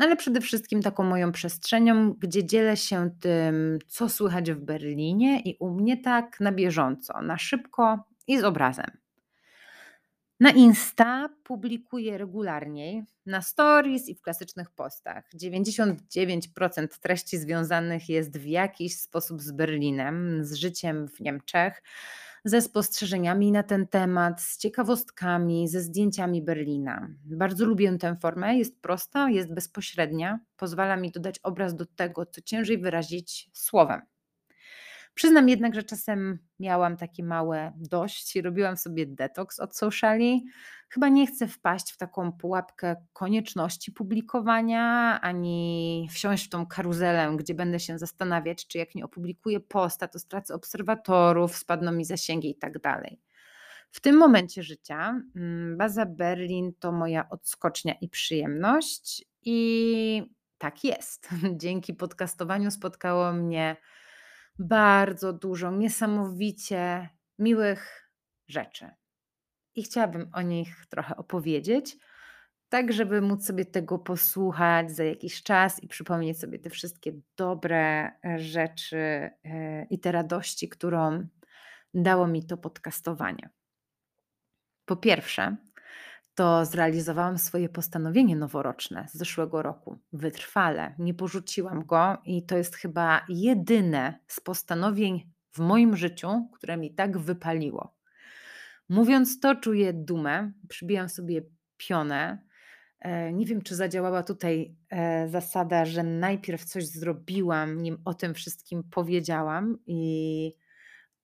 ale 0.00 0.16
przede 0.16 0.40
wszystkim 0.40 0.82
taką 0.82 1.02
moją 1.02 1.32
przestrzenią, 1.32 2.12
gdzie 2.12 2.46
dzielę 2.46 2.76
się 2.76 3.10
tym, 3.20 3.78
co 3.86 4.08
słychać 4.08 4.52
w 4.52 4.60
Berlinie 4.60 5.40
i 5.40 5.56
u 5.60 5.70
mnie 5.70 5.96
tak 5.96 6.40
na 6.40 6.52
bieżąco, 6.52 7.22
na 7.22 7.38
szybko 7.38 8.04
i 8.26 8.38
z 8.38 8.44
obrazem. 8.44 9.05
Na 10.40 10.50
Insta 10.50 11.28
publikuję 11.44 12.18
regularnie, 12.18 13.04
na 13.26 13.42
stories 13.42 14.08
i 14.08 14.14
w 14.14 14.20
klasycznych 14.20 14.70
postach. 14.70 15.24
99% 15.34 16.88
treści 17.00 17.38
związanych 17.38 18.08
jest 18.08 18.38
w 18.38 18.46
jakiś 18.46 18.96
sposób 18.98 19.42
z 19.42 19.52
Berlinem, 19.52 20.44
z 20.44 20.54
życiem 20.54 21.08
w 21.08 21.20
Niemczech, 21.20 21.82
ze 22.44 22.62
spostrzeżeniami 22.62 23.52
na 23.52 23.62
ten 23.62 23.86
temat, 23.86 24.42
z 24.42 24.58
ciekawostkami, 24.58 25.68
ze 25.68 25.80
zdjęciami 25.80 26.42
Berlina. 26.42 27.08
Bardzo 27.24 27.64
lubię 27.64 27.98
tę 27.98 28.16
formę, 28.20 28.56
jest 28.56 28.80
prosta, 28.80 29.30
jest 29.30 29.54
bezpośrednia, 29.54 30.40
pozwala 30.56 30.96
mi 30.96 31.10
dodać 31.10 31.38
obraz 31.42 31.76
do 31.76 31.86
tego, 31.86 32.26
co 32.26 32.40
ciężej 32.40 32.78
wyrazić 32.78 33.50
słowem. 33.52 34.15
Przyznam 35.16 35.48
jednak, 35.48 35.74
że 35.74 35.82
czasem 35.82 36.38
miałam 36.60 36.96
takie 36.96 37.24
małe 37.24 37.72
dość 37.76 38.36
i 38.36 38.42
robiłam 38.42 38.76
sobie 38.76 39.06
detoks 39.06 39.60
od 39.60 39.76
sociali. 39.76 40.46
Chyba 40.88 41.08
nie 41.08 41.26
chcę 41.26 41.48
wpaść 41.48 41.92
w 41.92 41.96
taką 41.96 42.32
pułapkę 42.32 42.96
konieczności 43.12 43.92
publikowania, 43.92 45.18
ani 45.20 46.08
wsiąść 46.12 46.46
w 46.46 46.48
tą 46.48 46.66
karuzelę, 46.66 47.36
gdzie 47.36 47.54
będę 47.54 47.80
się 47.80 47.98
zastanawiać, 47.98 48.66
czy 48.66 48.78
jak 48.78 48.94
nie 48.94 49.04
opublikuję 49.04 49.60
posta, 49.60 50.08
to 50.08 50.18
stracę 50.18 50.54
obserwatorów, 50.54 51.56
spadną 51.56 51.92
mi 51.92 52.04
zasięgi 52.04 52.50
i 52.50 52.58
tak 52.58 52.78
dalej. 52.78 53.20
W 53.90 54.00
tym 54.00 54.16
momencie 54.16 54.62
życia 54.62 55.20
mm, 55.36 55.76
baza 55.76 56.06
Berlin 56.06 56.72
to 56.78 56.92
moja 56.92 57.28
odskocznia 57.28 57.94
i 58.00 58.08
przyjemność, 58.08 59.24
i 59.42 60.22
tak 60.58 60.84
jest. 60.84 61.28
Dzięki 61.62 61.94
podcastowaniu 61.94 62.70
spotkało 62.70 63.32
mnie 63.32 63.76
bardzo 64.58 65.32
dużo 65.32 65.70
niesamowicie 65.70 67.08
miłych 67.38 68.12
rzeczy. 68.48 68.90
I 69.74 69.82
chciałabym 69.82 70.30
o 70.32 70.42
nich 70.42 70.86
trochę 70.88 71.16
opowiedzieć, 71.16 71.96
tak 72.68 72.92
żeby 72.92 73.20
móc 73.20 73.46
sobie 73.46 73.64
tego 73.64 73.98
posłuchać 73.98 74.90
za 74.90 75.04
jakiś 75.04 75.42
czas 75.42 75.82
i 75.82 75.88
przypomnieć 75.88 76.40
sobie 76.40 76.58
te 76.58 76.70
wszystkie 76.70 77.12
dobre 77.36 78.12
e, 78.24 78.38
rzeczy 78.38 78.96
e, 79.44 79.84
i 79.90 79.98
te 80.00 80.12
radości, 80.12 80.68
którą 80.68 81.28
dało 81.94 82.26
mi 82.26 82.46
to 82.46 82.56
podcastowanie. 82.56 83.50
Po 84.84 84.96
pierwsze, 84.96 85.56
to 86.36 86.64
zrealizowałam 86.64 87.38
swoje 87.38 87.68
postanowienie 87.68 88.36
noworoczne 88.36 89.06
z 89.08 89.14
zeszłego 89.14 89.62
roku. 89.62 89.98
Wytrwale, 90.12 90.94
nie 90.98 91.14
porzuciłam 91.14 91.86
go 91.86 92.18
i 92.24 92.46
to 92.46 92.56
jest 92.56 92.76
chyba 92.76 93.24
jedyne 93.28 94.18
z 94.26 94.40
postanowień 94.40 95.30
w 95.52 95.58
moim 95.58 95.96
życiu, 95.96 96.48
które 96.54 96.76
mi 96.76 96.94
tak 96.94 97.18
wypaliło. 97.18 97.96
Mówiąc 98.88 99.40
to, 99.40 99.54
czuję 99.54 99.92
dumę, 99.92 100.52
przybijam 100.68 101.08
sobie 101.08 101.42
pionę. 101.76 102.38
E, 103.00 103.32
nie 103.32 103.46
wiem, 103.46 103.62
czy 103.62 103.74
zadziałała 103.76 104.22
tutaj 104.22 104.76
e, 104.90 105.28
zasada, 105.28 105.84
że 105.84 106.02
najpierw 106.02 106.64
coś 106.64 106.86
zrobiłam, 106.86 107.82
nim 107.82 107.98
o 108.04 108.14
tym 108.14 108.34
wszystkim 108.34 108.82
powiedziałam 108.90 109.78
i 109.86 110.52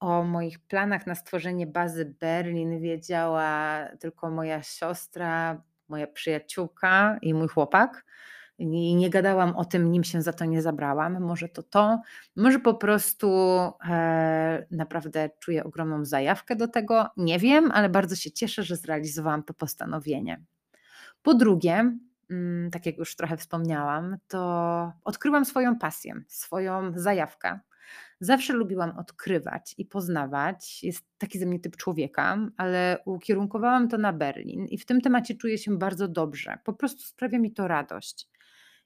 o 0.02 0.24
moich 0.24 0.58
planach 0.58 1.06
na 1.06 1.14
stworzenie 1.14 1.66
bazy 1.66 2.14
Berlin 2.20 2.80
wiedziała 2.80 3.78
tylko 4.00 4.30
moja 4.30 4.62
siostra, 4.62 5.62
moja 5.88 6.06
przyjaciółka 6.06 7.18
i 7.22 7.34
mój 7.34 7.48
chłopak. 7.48 8.04
I 8.58 8.94
nie 8.94 9.10
gadałam 9.10 9.56
o 9.56 9.64
tym, 9.64 9.90
nim 9.90 10.04
się 10.04 10.22
za 10.22 10.32
to 10.32 10.44
nie 10.44 10.62
zabrałam. 10.62 11.20
Może 11.20 11.48
to 11.48 11.62
to, 11.62 12.00
może 12.36 12.58
po 12.58 12.74
prostu 12.74 13.28
e, 13.88 14.66
naprawdę 14.70 15.30
czuję 15.38 15.64
ogromną 15.64 16.04
zajawkę 16.04 16.56
do 16.56 16.68
tego. 16.68 17.06
Nie 17.16 17.38
wiem, 17.38 17.70
ale 17.74 17.88
bardzo 17.88 18.16
się 18.16 18.30
cieszę, 18.30 18.62
że 18.62 18.76
zrealizowałam 18.76 19.42
to 19.42 19.54
postanowienie. 19.54 20.42
Po 21.22 21.34
drugie, 21.34 21.96
mm, 22.30 22.70
tak 22.70 22.86
jak 22.86 22.98
już 22.98 23.16
trochę 23.16 23.36
wspomniałam, 23.36 24.16
to 24.28 24.92
odkryłam 25.04 25.44
swoją 25.44 25.78
pasję, 25.78 26.14
swoją 26.28 26.92
zajawkę 26.96 27.60
Zawsze 28.20 28.52
lubiłam 28.52 28.98
odkrywać 28.98 29.74
i 29.78 29.84
poznawać. 29.84 30.82
Jest 30.82 31.04
taki 31.18 31.38
ze 31.38 31.46
mnie 31.46 31.60
typ 31.60 31.76
człowieka, 31.76 32.38
ale 32.56 32.98
ukierunkowałam 33.04 33.88
to 33.88 33.98
na 33.98 34.12
Berlin 34.12 34.66
i 34.66 34.78
w 34.78 34.86
tym 34.86 35.00
temacie 35.00 35.34
czuję 35.34 35.58
się 35.58 35.78
bardzo 35.78 36.08
dobrze. 36.08 36.58
Po 36.64 36.72
prostu 36.72 37.02
sprawia 37.02 37.38
mi 37.38 37.52
to 37.52 37.68
radość. 37.68 38.28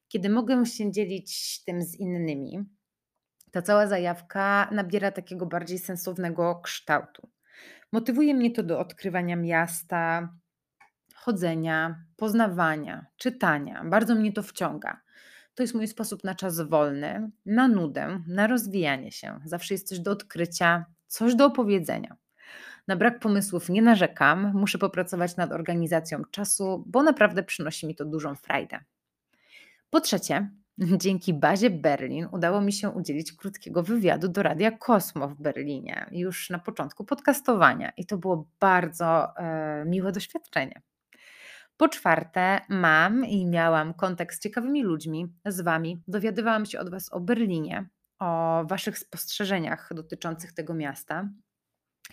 Kiedy 0.09 0.31
mogę 0.31 0.67
się 0.67 0.93
dzielić 0.93 1.62
tym 1.65 1.83
z 1.83 1.95
innymi, 1.95 2.65
ta 3.50 3.62
cała 3.62 3.87
zajawka 3.87 4.69
nabiera 4.73 5.11
takiego 5.11 5.47
bardziej 5.47 5.79
sensownego 5.79 6.61
kształtu. 6.65 7.29
Motywuje 7.93 8.35
mnie 8.35 8.50
to 8.50 8.62
do 8.62 8.79
odkrywania 8.79 9.37
miasta, 9.37 10.35
chodzenia, 11.15 12.05
poznawania, 12.17 13.07
czytania. 13.17 13.85
Bardzo 13.85 14.15
mnie 14.15 14.33
to 14.33 14.43
wciąga. 14.43 15.00
To 15.57 15.63
jest 15.63 15.75
mój 15.75 15.89
sposób 15.89 16.25
na 16.25 16.35
czas 16.35 16.61
wolny, 16.61 17.31
na 17.47 17.69
nudę, 17.69 18.23
na 18.27 18.47
rozwijanie 18.47 19.13
się. 19.13 19.41
Zawsze 19.45 19.75
jest 19.75 19.89
coś 19.89 20.01
do 20.01 20.11
odkrycia, 20.11 20.85
coś 21.07 21.35
do 21.35 21.47
opowiedzenia. 21.47 22.17
Na 22.89 22.97
brak 22.97 23.21
pomysłów 23.21 23.69
nie 23.69 23.83
narzekam, 23.83 24.53
muszę 24.55 24.79
popracować 24.79 25.37
nad 25.37 25.53
organizacją 25.53 26.23
czasu, 26.31 26.85
bo 26.87 27.03
naprawdę 27.03 27.43
przynosi 27.43 27.87
mi 27.87 27.95
to 27.95 28.05
dużą 28.05 28.35
frajdę. 28.35 28.79
Po 29.91 30.01
trzecie, 30.01 30.51
dzięki 31.03 31.35
bazie 31.35 31.71
Berlin 31.71 32.29
udało 32.33 32.61
mi 32.61 32.73
się 32.73 32.91
udzielić 32.91 33.33
krótkiego 33.33 33.83
wywiadu 33.83 34.29
do 34.29 34.43
Radia 34.43 34.71
Kosmo 34.71 35.29
w 35.29 35.35
Berlinie, 35.35 36.07
już 36.13 36.51
na 36.51 36.59
początku 36.59 37.05
podcastowania, 37.05 37.93
i 37.97 38.07
to 38.07 38.19
było 38.19 38.49
bardzo 38.61 39.37
e, 39.37 39.85
miłe 39.87 40.13
doświadczenie. 40.13 40.83
Po 41.76 41.88
czwarte, 41.88 42.61
mam 42.68 43.25
i 43.25 43.47
miałam 43.47 43.95
kontakt 43.95 44.37
z 44.37 44.40
ciekawymi 44.40 44.83
ludźmi, 44.83 45.26
z 45.47 45.61
Wami. 45.61 46.02
Dowiadywałam 46.09 46.66
się 46.66 46.78
od 46.78 46.90
Was 46.90 47.12
o 47.12 47.21
Berlinie, 47.21 47.88
o 48.18 48.62
Waszych 48.68 48.99
spostrzeżeniach 48.99 49.88
dotyczących 49.95 50.52
tego 50.52 50.75
miasta. 50.75 51.28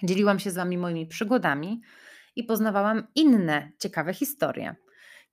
Dzieliłam 0.03 0.39
się 0.39 0.51
z 0.51 0.55
Wami 0.55 0.77
moimi 0.77 1.07
przygodami 1.07 1.81
i 2.35 2.43
poznawałam 2.43 3.07
inne 3.15 3.71
ciekawe 3.79 4.13
historie. 4.13 4.75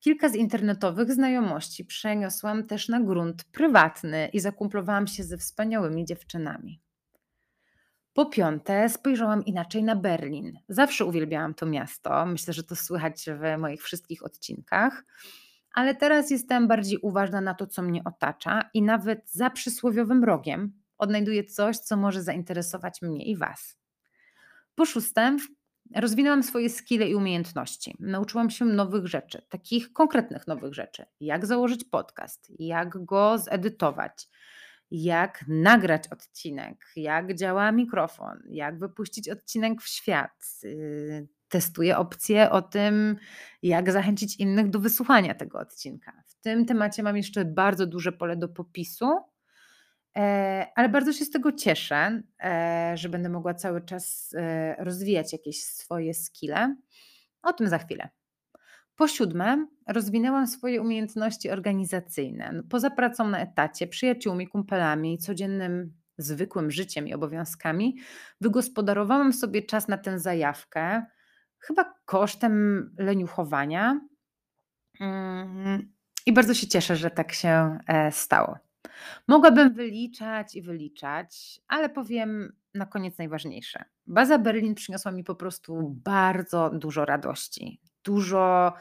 Kilka 0.00 0.28
z 0.28 0.34
internetowych 0.34 1.12
znajomości 1.12 1.84
przeniosłam 1.84 2.66
też 2.66 2.88
na 2.88 3.00
grunt 3.00 3.44
prywatny 3.44 4.28
i 4.32 4.40
zakumplowałam 4.40 5.06
się 5.06 5.24
ze 5.24 5.38
wspaniałymi 5.38 6.04
dziewczynami. 6.04 6.80
Po 8.14 8.26
piąte, 8.26 8.88
spojrzałam 8.88 9.44
inaczej 9.44 9.82
na 9.82 9.96
Berlin. 9.96 10.58
Zawsze 10.68 11.04
uwielbiałam 11.04 11.54
to 11.54 11.66
miasto. 11.66 12.26
Myślę, 12.26 12.52
że 12.52 12.62
to 12.62 12.76
słychać 12.76 13.26
w 13.26 13.60
moich 13.60 13.82
wszystkich 13.82 14.24
odcinkach. 14.24 15.04
Ale 15.74 15.94
teraz 15.94 16.30
jestem 16.30 16.68
bardziej 16.68 16.98
uważna 16.98 17.40
na 17.40 17.54
to, 17.54 17.66
co 17.66 17.82
mnie 17.82 18.04
otacza 18.04 18.70
i 18.74 18.82
nawet 18.82 19.30
za 19.30 19.50
przysłowiowym 19.50 20.24
rogiem 20.24 20.72
odnajduję 20.98 21.44
coś, 21.44 21.78
co 21.78 21.96
może 21.96 22.22
zainteresować 22.22 23.02
mnie 23.02 23.24
i 23.24 23.36
Was. 23.36 23.78
Po 24.74 24.86
szóste, 24.86 25.36
rozwinęłam 25.96 26.42
swoje 26.42 26.70
skille 26.70 27.08
i 27.08 27.14
umiejętności. 27.14 27.96
Nauczyłam 28.00 28.50
się 28.50 28.64
nowych 28.64 29.06
rzeczy, 29.06 29.42
takich 29.48 29.92
konkretnych 29.92 30.46
nowych 30.46 30.74
rzeczy. 30.74 31.04
Jak 31.20 31.46
założyć 31.46 31.84
podcast, 31.84 32.52
jak 32.58 33.04
go 33.04 33.38
zedytować, 33.38 34.28
jak 34.90 35.44
nagrać 35.48 36.08
odcinek, 36.08 36.86
jak 36.96 37.34
działa 37.34 37.72
mikrofon, 37.72 38.42
jak 38.48 38.78
wypuścić 38.78 39.28
odcinek 39.28 39.82
w 39.82 39.88
świat. 39.88 40.44
Y, 40.64 41.28
testuję 41.50 41.96
opcje 41.96 42.50
o 42.50 42.62
tym, 42.62 43.16
jak 43.62 43.92
zachęcić 43.92 44.36
innych 44.36 44.70
do 44.70 44.80
wysłuchania 44.80 45.34
tego 45.34 45.58
odcinka. 45.58 46.12
W 46.26 46.34
tym 46.40 46.66
temacie 46.66 47.02
mam 47.02 47.16
jeszcze 47.16 47.44
bardzo 47.44 47.86
duże 47.86 48.12
pole 48.12 48.36
do 48.36 48.48
popisu, 48.48 49.10
e, 50.16 50.66
ale 50.76 50.88
bardzo 50.88 51.12
się 51.12 51.24
z 51.24 51.30
tego 51.30 51.52
cieszę, 51.52 52.22
e, 52.44 52.92
że 52.96 53.08
będę 53.08 53.28
mogła 53.28 53.54
cały 53.54 53.84
czas 53.84 54.34
e, 54.34 54.84
rozwijać 54.84 55.32
jakieś 55.32 55.64
swoje 55.64 56.14
skille. 56.14 56.76
O 57.42 57.52
tym 57.52 57.68
za 57.68 57.78
chwilę. 57.78 58.08
Po 59.00 59.08
siódme, 59.08 59.66
rozwinęłam 59.88 60.46
swoje 60.46 60.82
umiejętności 60.82 61.50
organizacyjne. 61.50 62.62
Poza 62.70 62.90
pracą 62.90 63.28
na 63.28 63.40
etacie, 63.40 63.86
przyjaciółmi, 63.86 64.48
kumpelami, 64.48 65.18
codziennym, 65.18 65.92
zwykłym 66.18 66.70
życiem 66.70 67.08
i 67.08 67.14
obowiązkami, 67.14 67.96
wygospodarowałam 68.40 69.32
sobie 69.32 69.62
czas 69.62 69.88
na 69.88 69.98
tę 69.98 70.18
zajawkę, 70.18 71.06
chyba 71.58 71.94
kosztem 72.04 72.94
leniuchowania. 72.98 74.00
Mm, 75.00 75.92
I 76.26 76.32
bardzo 76.32 76.54
się 76.54 76.66
cieszę, 76.66 76.96
że 76.96 77.10
tak 77.10 77.32
się 77.32 77.78
e, 77.86 78.12
stało. 78.12 78.58
Mogłabym 79.28 79.74
wyliczać 79.74 80.54
i 80.54 80.62
wyliczać, 80.62 81.60
ale 81.68 81.88
powiem 81.88 82.52
na 82.74 82.86
koniec 82.86 83.18
najważniejsze. 83.18 83.84
Baza 84.06 84.38
Berlin 84.38 84.74
przyniosła 84.74 85.12
mi 85.12 85.24
po 85.24 85.34
prostu 85.34 85.94
bardzo 86.04 86.70
dużo 86.70 87.04
radości 87.04 87.80
dużo 88.04 88.72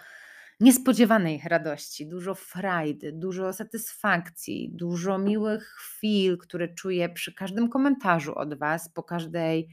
niespodziewanej 0.60 1.42
radości, 1.46 2.08
dużo 2.08 2.36
frajdy, 2.36 3.12
dużo 3.14 3.54
satysfakcji, 3.54 4.70
dużo 4.74 5.18
miłych 5.18 5.68
chwil, 5.68 6.38
które 6.38 6.74
czuję 6.74 7.10
przy 7.10 7.34
każdym 7.34 7.70
komentarzu 7.70 8.36
od 8.36 8.54
Was, 8.54 8.90
po 8.90 9.04
każdej 9.04 9.70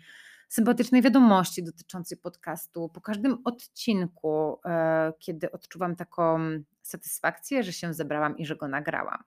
sympatycznej 0.49 1.03
wiadomości 1.03 1.65
dotyczącej 1.65 2.19
podcastu, 2.19 2.89
po 2.89 3.01
każdym 3.01 3.39
odcinku, 3.45 4.61
e, 4.65 5.13
kiedy 5.19 5.53
odczuwam 5.53 5.97
taką 5.97 6.39
satysfakcję, 6.83 7.63
że 7.63 7.73
się 7.73 7.95
zebrałam 7.95 8.39
i 8.39 8.47
że 8.47 8.57
go 8.57 8.69
nagrałam. 8.69 9.23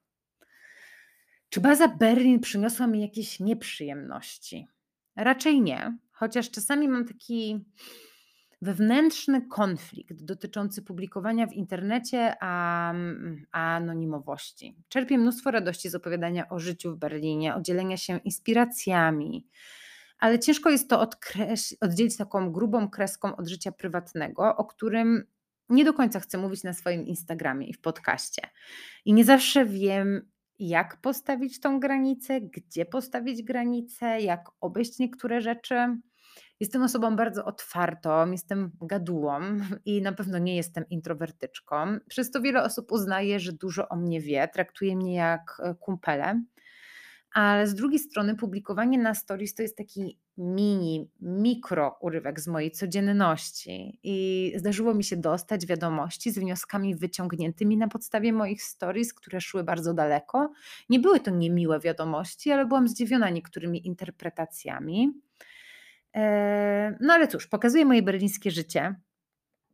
Czy 1.50 1.62
baza 1.62 1.88
Berlin 1.88 2.40
przyniosła 2.40 2.88
mi 2.88 3.02
jakieś 3.02 3.40
nieprzyjemności? 3.40 4.68
Raczej 5.16 5.62
nie, 5.62 5.98
chociaż 6.12 6.52
czasami 6.52 6.88
mam 6.88 7.06
taki 7.06 7.66
wewnętrzny 8.62 9.48
konflikt 9.48 10.24
dotyczący 10.24 10.82
publikowania 10.82 11.48
w 11.48 11.54
internecie, 11.54 12.36
a, 12.40 12.94
a 13.52 13.76
anonimowości. 13.76 14.76
Czerpię 14.90 15.18
mnóstwo 15.18 15.52
radości 15.52 15.90
z 15.90 15.96
opowiadania 15.96 16.50
o 16.50 16.60
życiu 16.60 16.96
w 16.96 16.98
Berlinie, 16.98 17.56
o 17.56 17.98
się 17.98 18.18
inspiracjami, 18.18 19.48
ale 20.20 20.40
ciężko 20.40 20.70
jest 20.70 20.90
to 20.90 21.06
odkreś- 21.06 21.76
oddzielić 21.82 22.18
taką 22.18 22.52
grubą 22.52 22.90
kreską 22.90 23.36
od 23.36 23.48
życia 23.48 23.72
prywatnego, 23.72 24.56
o 24.56 24.66
którym 24.66 25.24
nie 25.70 25.86
do 25.86 25.94
końca 25.94 26.20
chcę 26.20 26.38
mówić 26.38 26.64
na 26.64 26.74
swoim 26.74 27.08
Instagramie 27.08 27.68
i 27.68 27.74
w 27.74 27.82
podcaście. 27.82 28.42
I 29.06 29.14
nie 29.14 29.26
zawsze 29.26 29.66
wiem, 29.66 30.30
jak 30.60 31.02
postawić 31.02 31.60
tą 31.60 31.80
granicę, 31.80 32.42
gdzie 32.42 32.86
postawić 32.86 33.44
granicę, 33.44 34.22
jak 34.22 34.50
obejść 34.62 35.00
niektóre 35.00 35.42
rzeczy. 35.42 35.98
Jestem 36.60 36.84
osobą 36.84 37.16
bardzo 37.16 37.46
otwartą, 37.46 38.32
jestem 38.32 38.72
gadułą 38.82 39.40
i 39.86 40.02
na 40.02 40.12
pewno 40.12 40.38
nie 40.38 40.56
jestem 40.56 40.90
introwertyczką. 40.90 42.00
Przez 42.08 42.32
to 42.32 42.42
wiele 42.42 42.64
osób 42.64 42.92
uznaje, 42.92 43.40
że 43.40 43.54
dużo 43.54 43.90
o 43.90 43.96
mnie 43.96 44.22
wie, 44.22 44.48
traktuje 44.54 44.96
mnie 44.96 45.16
jak 45.16 45.62
e, 45.64 45.76
kumpelę. 45.76 46.44
Ale 47.34 47.68
z 47.68 47.76
drugiej 47.76 48.00
strony 48.00 48.36
publikowanie 48.36 48.98
na 48.98 49.16
stories 49.16 49.56
to 49.56 49.62
jest 49.62 49.78
taki 49.78 50.20
mini, 50.38 51.10
mikro 51.22 51.98
urywek 52.02 52.40
z 52.40 52.48
mojej 52.48 52.72
codzienności 52.72 54.00
i 54.04 54.54
zdarzyło 54.58 54.94
mi 54.94 55.04
się 55.04 55.18
dostać 55.18 55.66
wiadomości 55.66 56.32
z 56.32 56.40
wnioskami 56.40 56.96
wyciągniętymi 56.96 57.78
na 57.78 57.88
podstawie 57.88 58.34
moich 58.34 58.64
stories, 58.64 59.14
które 59.14 59.42
szły 59.42 59.64
bardzo 59.64 59.94
daleko. 59.94 60.52
Nie 60.90 61.00
były 61.00 61.20
to 61.20 61.32
niemiłe 61.32 61.80
wiadomości, 61.80 62.52
ale 62.52 62.66
byłam 62.66 62.88
zdziwiona 62.88 63.30
niektórymi 63.30 63.88
interpretacjami. 63.88 65.14
No 67.00 67.14
ale 67.14 67.28
cóż, 67.28 67.48
pokazuje 67.48 67.86
moje 67.86 68.02
berlińskie 68.04 68.52
życie. 68.52 68.96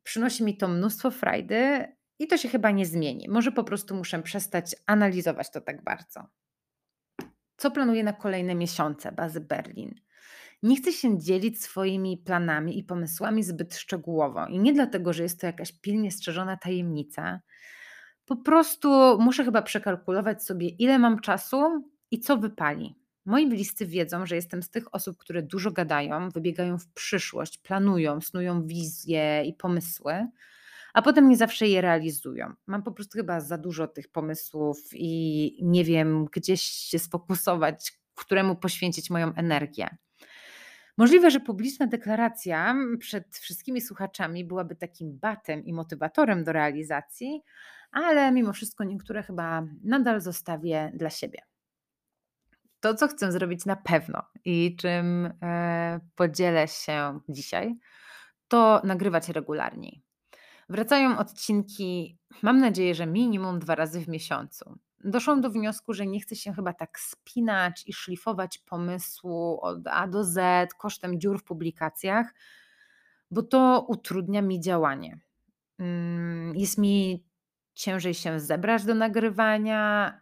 Przynosi 0.04 0.44
mi 0.44 0.58
to 0.58 0.68
mnóstwo 0.68 1.12
frajdy 1.12 1.88
i 2.20 2.28
to 2.28 2.38
się 2.38 2.50
chyba 2.50 2.72
nie 2.72 2.86
zmieni. 2.86 3.30
Może 3.30 3.52
po 3.52 3.64
prostu 3.64 3.96
muszę 3.96 4.24
przestać 4.24 4.76
analizować 4.86 5.52
to 5.52 5.62
tak 5.62 5.84
bardzo. 5.84 6.28
Co 7.58 7.72
planuję 7.72 8.04
na 8.04 8.14
kolejne 8.14 8.56
miesiące 8.56 9.12
bazy 9.12 9.42
Berlin? 9.42 9.96
Nie 10.64 10.76
chcę 10.76 10.92
się 10.92 11.20
dzielić 11.20 11.64
swoimi 11.64 12.18
planami 12.18 12.80
i 12.80 12.84
pomysłami 12.84 13.44
zbyt 13.44 13.76
szczegółowo 13.76 14.48
i 14.48 14.60
nie 14.60 14.74
dlatego, 14.74 15.14
że 15.14 15.24
jest 15.24 15.42
to 15.42 15.48
jakaś 15.48 15.72
pilnie 15.72 16.12
strzeżona 16.12 16.58
tajemnica. 16.58 17.42
Po 18.26 18.36
prostu 18.36 19.18
muszę 19.20 19.46
chyba 19.46 19.62
przekalkulować 19.62 20.44
sobie, 20.44 20.68
ile 20.68 21.00
mam 21.00 21.20
czasu 21.20 21.90
i 22.12 22.20
co 22.20 22.38
wypali. 22.38 22.96
Moi 23.26 23.48
bliscy 23.48 23.86
wiedzą, 23.86 24.26
że 24.26 24.36
jestem 24.36 24.64
z 24.64 24.70
tych 24.70 24.96
osób, 24.96 25.18
które 25.18 25.42
dużo 25.44 25.72
gadają, 25.72 26.30
wybiegają 26.30 26.78
w 26.78 26.88
przyszłość, 26.88 27.58
planują, 27.58 28.22
snują 28.22 28.68
wizje 28.68 29.44
i 29.46 29.54
pomysły, 29.54 30.28
a 30.94 31.02
potem 31.02 31.30
nie 31.30 31.38
zawsze 31.38 31.68
je 31.68 31.82
realizują. 31.82 32.54
Mam 32.68 32.84
po 32.84 32.92
prostu 32.92 33.18
chyba 33.18 33.42
za 33.42 33.58
dużo 33.58 33.88
tych 33.88 34.08
pomysłów 34.08 34.90
i 34.94 35.58
nie 35.62 35.84
wiem, 35.84 36.26
gdzieś 36.26 36.62
się 36.62 37.00
sfokusować, 37.00 37.94
któremu 38.16 38.56
poświęcić 38.56 39.10
moją 39.10 39.34
energię. 39.34 39.98
Możliwe, 40.98 41.32
że 41.32 41.40
publiczna 41.40 41.88
deklaracja 41.88 42.76
przed 43.00 43.38
wszystkimi 43.38 43.82
słuchaczami 43.82 44.46
byłaby 44.46 44.76
takim 44.76 45.20
batem 45.20 45.66
i 45.66 45.74
motywatorem 45.74 46.44
do 46.44 46.52
realizacji, 46.52 47.42
ale 47.92 48.32
mimo 48.32 48.54
wszystko 48.54 48.84
niektóre 48.84 49.24
chyba 49.24 49.68
nadal 49.84 50.22
zostawię 50.22 50.92
dla 50.94 51.10
siebie 51.10 51.40
to, 52.80 52.96
co 52.96 53.08
chcę 53.08 53.32
zrobić 53.32 53.66
na 53.66 53.76
pewno 53.76 54.24
i 54.46 54.76
czym 54.80 55.34
e, 55.42 56.00
podzielę 56.16 56.68
się 56.68 57.20
dzisiaj, 57.30 57.76
to 58.48 58.82
nagrywać 58.84 59.30
regularniej. 59.30 60.02
Wracają 60.70 61.18
odcinki, 61.18 62.18
mam 62.42 62.60
nadzieję, 62.60 62.96
że 62.96 63.06
minimum 63.06 63.60
dwa 63.60 63.76
razy 63.76 64.02
w 64.02 64.08
miesiącu. 64.08 64.80
Doszłam 65.04 65.42
do 65.42 65.50
wniosku, 65.50 65.94
że 65.94 66.08
nie 66.08 66.20
chcę 66.20 66.36
się 66.36 66.54
chyba 66.54 66.74
tak 66.74 67.00
spinać 67.00 67.84
i 67.88 67.94
szlifować 67.94 68.58
pomysłu 68.58 69.60
od 69.62 69.88
A 69.88 70.08
do 70.08 70.24
Z 70.24 70.74
kosztem 70.74 71.20
dziur 71.20 71.40
w 71.40 71.44
publikacjach, 71.44 72.34
bo 73.32 73.44
to 73.44 73.86
utrudnia 73.88 74.42
mi 74.42 74.60
działanie. 74.60 75.20
Mm, 75.80 76.56
jest 76.56 76.78
mi 76.78 77.26
ciężej 77.76 78.14
się 78.14 78.40
zebrać 78.40 78.86
do 78.86 78.96
nagrywania. 78.96 80.18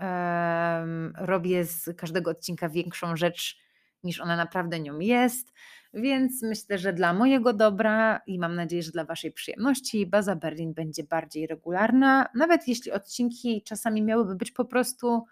Robię 1.17 1.65
z 1.65 1.97
każdego 1.97 2.31
odcinka 2.31 2.69
większą 2.69 3.15
rzecz 3.15 3.57
niż 4.03 4.19
ona 4.19 4.35
naprawdę 4.35 4.79
nią 4.79 4.99
jest. 4.99 5.53
Więc 5.93 6.43
myślę, 6.43 6.77
że 6.77 6.93
dla 6.93 7.13
mojego 7.13 7.53
dobra 7.53 8.21
i 8.27 8.39
mam 8.39 8.55
nadzieję, 8.55 8.83
że 8.83 8.91
dla 8.91 9.05
Waszej 9.05 9.31
przyjemności 9.31 10.07
baza 10.07 10.35
Berlin 10.35 10.73
będzie 10.73 11.03
bardziej 11.03 11.47
regularna, 11.47 12.29
nawet 12.35 12.67
jeśli 12.67 12.91
odcinki 12.91 13.63
czasami 13.63 14.01
miałyby 14.01 14.35
być 14.35 14.51
po 14.51 14.65
prostu 14.65 15.25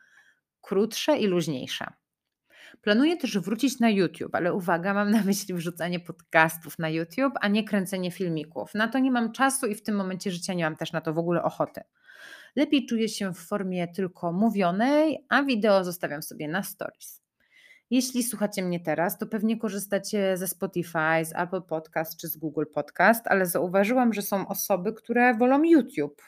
krótsze 0.61 1.17
i 1.17 1.27
luźniejsze. 1.27 1.85
Planuję 2.81 3.17
też 3.17 3.37
wrócić 3.37 3.79
na 3.79 3.89
YouTube, 3.89 4.35
ale 4.35 4.53
uwaga, 4.53 4.93
mam 4.93 5.11
na 5.11 5.23
myśli 5.23 5.53
wrzucanie 5.53 5.99
podcastów 5.99 6.79
na 6.79 6.89
YouTube, 6.89 7.33
a 7.41 7.47
nie 7.47 7.63
kręcenie 7.63 8.11
filmików. 8.11 8.75
Na 8.75 8.87
to 8.87 8.99
nie 8.99 9.11
mam 9.11 9.31
czasu 9.31 9.67
i 9.67 9.75
w 9.75 9.83
tym 9.83 9.95
momencie 9.95 10.31
życia 10.31 10.53
nie 10.53 10.63
mam 10.63 10.75
też 10.75 10.91
na 10.91 11.01
to 11.01 11.13
w 11.13 11.17
ogóle 11.17 11.43
ochoty. 11.43 11.81
Lepiej 12.55 12.85
czuję 12.85 13.09
się 13.09 13.33
w 13.33 13.37
formie 13.37 13.87
tylko 13.87 14.31
mówionej, 14.31 15.25
a 15.29 15.43
wideo 15.43 15.83
zostawiam 15.83 16.23
sobie 16.23 16.47
na 16.47 16.63
stories. 16.63 17.21
Jeśli 17.89 18.23
słuchacie 18.23 18.63
mnie 18.63 18.79
teraz, 18.79 19.17
to 19.17 19.27
pewnie 19.27 19.57
korzystacie 19.57 20.37
ze 20.37 20.47
Spotify, 20.47 21.25
z 21.25 21.33
Apple 21.35 21.61
Podcast 21.61 22.17
czy 22.17 22.27
z 22.27 22.37
Google 22.37 22.65
Podcast, 22.73 23.27
ale 23.27 23.45
zauważyłam, 23.45 24.13
że 24.13 24.21
są 24.21 24.47
osoby, 24.47 24.93
które 24.93 25.33
wolą 25.33 25.63
YouTube. 25.63 26.21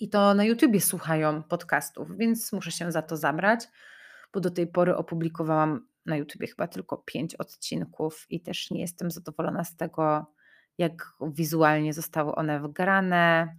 I 0.00 0.08
to 0.08 0.34
na 0.34 0.44
YouTubie 0.44 0.80
słuchają 0.80 1.42
podcastów, 1.42 2.16
więc 2.16 2.52
muszę 2.52 2.70
się 2.70 2.92
za 2.92 3.02
to 3.02 3.16
zabrać, 3.16 3.68
bo 4.32 4.40
do 4.40 4.50
tej 4.50 4.66
pory 4.66 4.96
opublikowałam 4.96 5.86
na 6.06 6.16
YouTubie 6.16 6.46
chyba 6.46 6.68
tylko 6.68 6.96
pięć 6.96 7.34
odcinków 7.34 8.26
i 8.30 8.40
też 8.40 8.70
nie 8.70 8.80
jestem 8.80 9.10
zadowolona 9.10 9.64
z 9.64 9.76
tego, 9.76 10.26
jak 10.78 11.12
wizualnie 11.20 11.92
zostały 11.92 12.34
one 12.34 12.60
wgrane. 12.60 13.56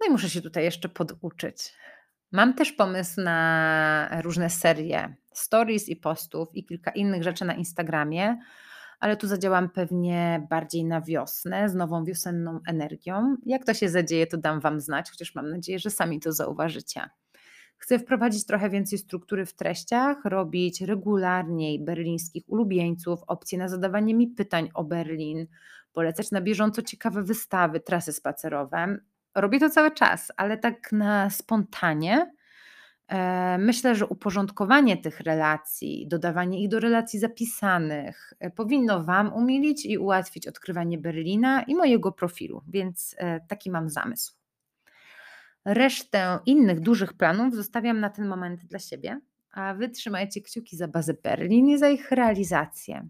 No 0.00 0.06
i 0.06 0.10
muszę 0.10 0.30
się 0.30 0.40
tutaj 0.42 0.64
jeszcze 0.64 0.88
poduczyć. 0.88 1.74
Mam 2.32 2.54
też 2.54 2.72
pomysł 2.72 3.20
na 3.20 4.20
różne 4.22 4.50
serie 4.50 5.16
stories 5.32 5.88
i 5.88 5.96
postów 5.96 6.48
i 6.54 6.64
kilka 6.64 6.90
innych 6.90 7.22
rzeczy 7.22 7.44
na 7.44 7.54
Instagramie, 7.54 8.38
ale 9.00 9.16
tu 9.16 9.26
zadziałam 9.26 9.70
pewnie 9.70 10.46
bardziej 10.50 10.84
na 10.84 11.00
wiosnę 11.00 11.68
z 11.68 11.74
nową 11.74 12.04
wiosenną 12.04 12.60
energią. 12.66 13.36
Jak 13.46 13.64
to 13.64 13.74
się 13.74 13.88
zadzieje, 13.88 14.26
to 14.26 14.36
dam 14.36 14.60
Wam 14.60 14.80
znać, 14.80 15.10
chociaż 15.10 15.34
mam 15.34 15.50
nadzieję, 15.50 15.78
że 15.78 15.90
sami 15.90 16.20
to 16.20 16.32
zauważycie. 16.32 17.00
Chcę 17.82 17.98
wprowadzić 17.98 18.46
trochę 18.46 18.70
więcej 18.70 18.98
struktury 18.98 19.46
w 19.46 19.54
treściach, 19.54 20.24
robić 20.24 20.80
regularniej 20.80 21.84
berlińskich 21.84 22.44
ulubieńców, 22.46 23.20
opcje 23.26 23.58
na 23.58 23.68
zadawanie 23.68 24.14
mi 24.14 24.28
pytań 24.28 24.68
o 24.74 24.84
Berlin, 24.84 25.46
polecać 25.92 26.30
na 26.30 26.40
bieżąco 26.40 26.82
ciekawe 26.82 27.22
wystawy, 27.22 27.80
trasy 27.80 28.12
spacerowe. 28.12 28.98
Robię 29.34 29.60
to 29.60 29.70
cały 29.70 29.90
czas, 29.90 30.32
ale 30.36 30.58
tak 30.58 30.92
na 30.92 31.30
spontanie. 31.30 32.32
E, 33.08 33.58
myślę, 33.58 33.94
że 33.94 34.06
uporządkowanie 34.06 34.96
tych 34.96 35.20
relacji, 35.20 36.06
dodawanie 36.08 36.62
ich 36.62 36.68
do 36.68 36.80
relacji 36.80 37.18
zapisanych 37.18 38.32
e, 38.40 38.50
powinno 38.50 39.04
Wam 39.04 39.32
umilić 39.32 39.86
i 39.86 39.98
ułatwić 39.98 40.48
odkrywanie 40.48 40.98
Berlina 40.98 41.62
i 41.62 41.74
mojego 41.74 42.12
profilu, 42.12 42.62
więc 42.68 43.14
e, 43.18 43.40
taki 43.48 43.70
mam 43.70 43.88
zamysł. 43.90 44.41
Resztę 45.64 46.38
innych 46.46 46.80
dużych 46.80 47.12
planów 47.12 47.54
zostawiam 47.54 48.00
na 48.00 48.10
ten 48.10 48.28
moment 48.28 48.64
dla 48.64 48.78
siebie, 48.78 49.20
a 49.52 49.74
Wy 49.74 49.88
trzymajcie 49.88 50.40
kciuki 50.40 50.76
za 50.76 50.88
bazę 50.88 51.14
Berlin 51.14 51.68
i 51.68 51.78
za 51.78 51.88
ich 51.88 52.10
realizację. 52.10 53.08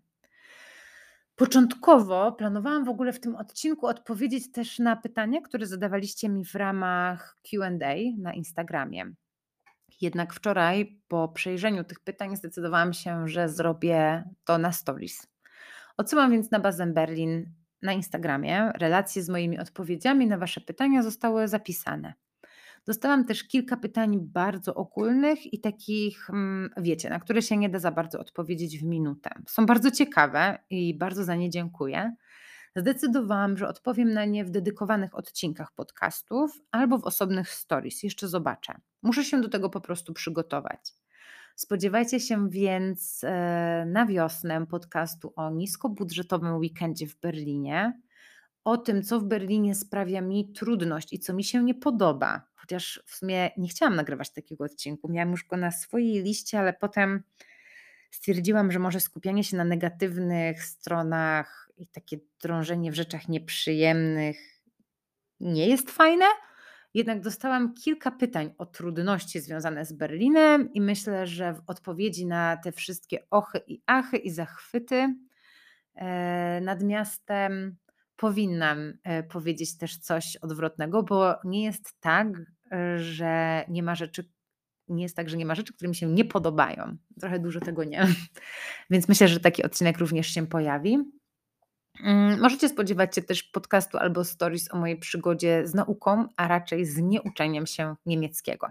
Początkowo 1.36 2.32
planowałam 2.32 2.84
w 2.84 2.88
ogóle 2.88 3.12
w 3.12 3.20
tym 3.20 3.36
odcinku 3.36 3.86
odpowiedzieć 3.86 4.52
też 4.52 4.78
na 4.78 4.96
pytania, 4.96 5.40
które 5.40 5.66
zadawaliście 5.66 6.28
mi 6.28 6.44
w 6.44 6.54
ramach 6.54 7.36
QA 7.50 7.70
na 8.18 8.32
Instagramie. 8.34 9.12
Jednak 10.00 10.34
wczoraj, 10.34 11.00
po 11.08 11.28
przejrzeniu 11.28 11.84
tych 11.84 12.00
pytań, 12.00 12.36
zdecydowałam 12.36 12.92
się, 12.92 13.28
że 13.28 13.48
zrobię 13.48 14.24
to 14.44 14.58
na 14.58 14.72
stories. 14.72 15.26
Odsyłam 15.96 16.30
więc 16.30 16.50
na 16.50 16.60
bazę 16.60 16.86
Berlin 16.86 17.54
na 17.82 17.92
Instagramie. 17.92 18.72
Relacje 18.74 19.22
z 19.22 19.28
moimi 19.28 19.58
odpowiedziami 19.58 20.26
na 20.26 20.38
Wasze 20.38 20.60
pytania 20.60 21.02
zostały 21.02 21.48
zapisane. 21.48 22.14
Dostałam 22.86 23.24
też 23.24 23.44
kilka 23.44 23.76
pytań 23.76 24.18
bardzo 24.20 24.74
ogólnych 24.74 25.52
i 25.52 25.60
takich, 25.60 26.30
mm, 26.30 26.70
wiecie, 26.76 27.10
na 27.10 27.20
które 27.20 27.42
się 27.42 27.56
nie 27.56 27.68
da 27.68 27.78
za 27.78 27.90
bardzo 27.90 28.20
odpowiedzieć 28.20 28.78
w 28.78 28.84
minutę. 28.84 29.30
Są 29.48 29.66
bardzo 29.66 29.90
ciekawe 29.90 30.58
i 30.70 30.98
bardzo 30.98 31.24
za 31.24 31.34
nie 31.34 31.50
dziękuję. 31.50 32.14
Zdecydowałam, 32.76 33.56
że 33.56 33.68
odpowiem 33.68 34.12
na 34.12 34.24
nie 34.24 34.44
w 34.44 34.50
dedykowanych 34.50 35.14
odcinkach 35.14 35.72
podcastów 35.72 36.50
albo 36.70 36.98
w 36.98 37.04
osobnych 37.04 37.50
stories. 37.50 38.02
Jeszcze 38.02 38.28
zobaczę. 38.28 38.74
Muszę 39.02 39.24
się 39.24 39.40
do 39.40 39.48
tego 39.48 39.70
po 39.70 39.80
prostu 39.80 40.12
przygotować. 40.12 40.92
Spodziewajcie 41.56 42.20
się 42.20 42.50
więc 42.50 43.24
e, 43.24 43.84
na 43.88 44.06
wiosnę 44.06 44.66
podcastu 44.66 45.32
o 45.36 45.50
niskobudżetowym 45.50 46.56
weekendzie 46.56 47.06
w 47.06 47.20
Berlinie, 47.20 48.00
o 48.64 48.77
tym, 48.77 49.03
co 49.03 49.20
w 49.20 49.25
Berlinie 49.25 49.75
sprawia 49.75 50.20
mi 50.20 50.53
trudność 50.53 51.12
i 51.12 51.18
co 51.18 51.35
mi 51.35 51.44
się 51.44 51.64
nie 51.64 51.75
podoba. 51.75 52.42
Chociaż 52.55 53.03
w 53.07 53.14
sumie 53.14 53.51
nie 53.57 53.68
chciałam 53.68 53.96
nagrywać 53.96 54.33
takiego 54.33 54.64
odcinku. 54.64 55.09
Miałam 55.09 55.31
już 55.31 55.46
go 55.46 55.57
na 55.57 55.70
swojej 55.70 56.22
liście, 56.22 56.59
ale 56.59 56.72
potem 56.72 57.22
stwierdziłam, 58.11 58.72
że 58.72 58.79
może 58.79 59.01
skupianie 59.01 59.44
się 59.44 59.57
na 59.57 59.64
negatywnych 59.64 60.64
stronach 60.64 61.70
i 61.77 61.87
takie 61.87 62.18
drążenie 62.42 62.92
w 62.92 62.94
rzeczach 62.94 63.29
nieprzyjemnych 63.29 64.62
nie 65.40 65.68
jest 65.68 65.90
fajne. 65.90 66.25
Jednak 66.94 67.20
dostałam 67.20 67.75
kilka 67.75 68.11
pytań 68.11 68.55
o 68.59 68.66
trudności 68.66 69.40
związane 69.40 69.85
z 69.85 69.92
Berlinem 69.92 70.72
i 70.72 70.81
myślę, 70.81 71.27
że 71.27 71.55
w 71.55 71.62
odpowiedzi 71.66 72.27
na 72.27 72.57
te 72.57 72.72
wszystkie 72.72 73.31
ochy 73.31 73.61
i 73.66 73.83
achy 73.87 74.16
i 74.16 74.31
zachwyty 74.31 75.14
e, 75.94 76.61
nad 76.61 76.83
miastem 76.83 77.77
powinnam 78.22 78.92
e, 79.04 79.22
powiedzieć 79.22 79.78
też 79.78 79.98
coś 79.98 80.37
odwrotnego, 80.37 81.02
bo 81.02 81.35
nie 81.44 81.64
jest 81.64 82.00
tak, 82.00 82.26
e, 82.72 82.98
że 82.98 83.64
nie 83.68 83.82
ma 83.82 83.94
rzeczy, 83.94 84.30
nie 84.88 85.02
jest 85.02 85.16
tak, 85.16 85.28
że 85.28 85.37
nie 85.37 85.46
ma 85.46 85.54
rzeczy, 85.54 85.72
które 85.72 85.88
mi 85.88 85.94
się 85.94 86.06
nie 86.06 86.24
podobają. 86.24 86.96
Trochę 87.20 87.38
dużo 87.38 87.61
tego 87.61 87.85
nie. 87.85 88.06
Więc 88.90 89.08
myślę, 89.08 89.28
że 89.28 89.40
taki 89.40 89.62
odcinek 89.62 89.98
również 89.98 90.26
się 90.26 90.46
pojawi. 90.46 90.98
Mm, 92.04 92.40
możecie 92.40 92.68
spodziewać 92.68 93.14
się 93.14 93.22
też 93.22 93.42
podcastu 93.42 93.98
albo 93.98 94.24
stories 94.24 94.74
o 94.74 94.78
mojej 94.78 94.96
przygodzie 94.96 95.66
z 95.66 95.74
nauką, 95.74 96.26
a 96.37 96.48
raczej 96.48 96.87
z 96.87 96.98
nieuczeniem 96.98 97.66
się 97.66 97.94
niemieckiego. 98.06 98.66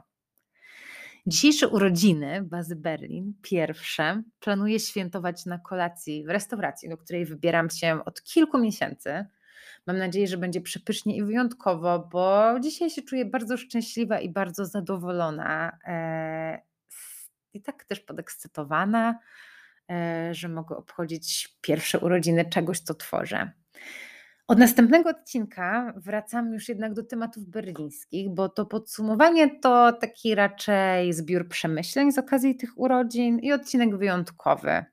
Dzisiejsze 1.28 1.68
urodziny 1.68 2.42
bazy 2.42 2.76
Berlin, 2.76 3.34
pierwsze, 3.42 4.24
planuję 4.40 4.80
świętować 4.80 5.46
na 5.46 5.60
kolacji 5.60 6.26
w 6.26 6.30
restauracji, 6.30 6.90
do 6.90 6.98
której 6.98 7.26
wybieram 7.26 7.70
się 7.70 8.06
od 8.06 8.24
kilku 8.24 8.58
miesięcy. 8.58 9.26
Mam 9.88 9.98
nadzieję, 9.98 10.28
że 10.28 10.38
będzie 10.38 10.62
przepysznie 10.62 11.18
i 11.18 11.24
wyjątkowo, 11.24 12.10
bo 12.12 12.56
dzisiaj 12.60 12.90
się 12.90 13.02
czuję 13.02 13.26
bardzo 13.26 13.58
szczęśliwa 13.58 14.20
i 14.20 14.30
bardzo 14.30 14.66
zadowolona. 14.66 15.78
E, 15.88 16.62
I 17.54 17.62
tak 17.62 17.84
też 17.84 18.00
podekscytowana, 18.00 19.20
e, 19.92 20.30
że 20.34 20.50
mogę 20.50 20.78
obchodzić 20.78 21.58
pierwsze 21.62 22.00
urodziny 22.00 22.46
czegoś, 22.46 22.80
co 22.80 22.94
tworzę. 22.94 23.52
Od 24.48 24.60
następnego 24.60 25.10
odcinka 25.10 25.94
wracam 25.96 26.54
już 26.54 26.70
jednak 26.70 26.94
do 26.94 27.04
tematów 27.04 27.46
berlińskich, 27.46 28.30
bo 28.30 28.50
to 28.50 28.66
podsumowanie 28.66 29.60
to 29.60 29.94
taki 29.94 30.36
raczej 30.36 31.14
zbiór 31.14 31.48
przemyśleń 31.48 32.12
z 32.12 32.18
okazji 32.18 32.56
tych 32.56 32.78
urodzin 32.78 33.40
i 33.40 33.52
odcinek 33.52 33.98
wyjątkowy. 33.98 34.86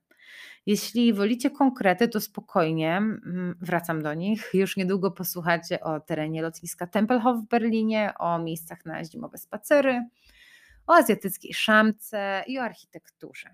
Jeśli 0.68 1.12
wolicie 1.12 1.50
konkrety, 1.50 2.09
to 2.09 2.20
spokojnie 2.20 2.96
mm, 2.96 3.54
wracam 3.61 4.02
do 4.02 4.14
nich. 4.14 4.50
Już 4.54 4.76
niedługo 4.76 5.11
posłuchacie 5.11 5.81
o 5.81 6.00
terenie 6.00 6.42
lotniska 6.42 6.87
Tempelhof 6.87 7.38
w 7.38 7.48
Berlinie, 7.48 8.12
o 8.18 8.38
miejscach 8.38 8.85
na 8.85 9.04
zimowe 9.04 9.38
spacery, 9.38 10.09
o 10.87 10.94
azjatyckiej 10.94 11.54
szamce 11.54 12.44
i 12.46 12.59
o 12.59 12.62
architekturze. 12.62 13.50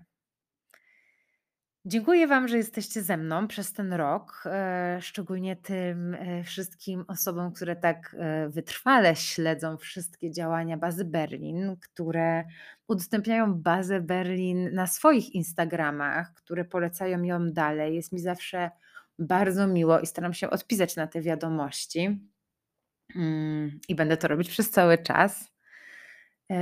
Dziękuję 1.87 2.27
Wam, 2.27 2.47
że 2.47 2.57
jesteście 2.57 3.01
ze 3.01 3.17
mną 3.17 3.47
przez 3.47 3.73
ten 3.73 3.93
rok, 3.93 4.43
e, 4.45 4.97
szczególnie 5.01 5.55
tym 5.55 6.13
e, 6.13 6.43
wszystkim 6.43 7.05
osobom, 7.07 7.51
które 7.53 7.75
tak 7.75 8.15
e, 8.19 8.49
wytrwale 8.49 9.15
śledzą 9.15 9.77
wszystkie 9.77 10.31
działania 10.31 10.77
bazy 10.77 11.05
Berlin, 11.05 11.77
które 11.79 12.43
udostępniają 12.87 13.53
bazę 13.53 14.01
Berlin 14.01 14.73
na 14.73 14.87
swoich 14.87 15.35
Instagramach, 15.35 16.33
które 16.33 16.65
polecają 16.65 17.23
ją 17.23 17.51
dalej. 17.51 17.95
Jest 17.95 18.11
mi 18.11 18.19
zawsze 18.19 18.71
bardzo 19.19 19.67
miło 19.67 19.99
i 19.99 20.05
staram 20.05 20.33
się 20.33 20.49
odpisać 20.49 20.95
na 20.95 21.07
te 21.07 21.21
wiadomości. 21.21 22.29
Mm, 23.15 23.79
I 23.87 23.95
będę 23.95 24.17
to 24.17 24.27
robić 24.27 24.49
przez 24.49 24.69
cały 24.69 24.97
czas. 24.97 25.55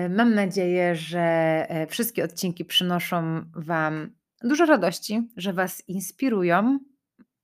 Mam 0.10 0.34
nadzieję, 0.34 0.96
że 0.96 1.68
wszystkie 1.90 2.24
odcinki 2.24 2.66
przynoszą 2.66 3.46
Wam 3.56 4.23
dużo 4.44 4.66
radości, 4.66 5.30
że 5.38 5.54
Was 5.54 5.84
inspirują 5.88 6.80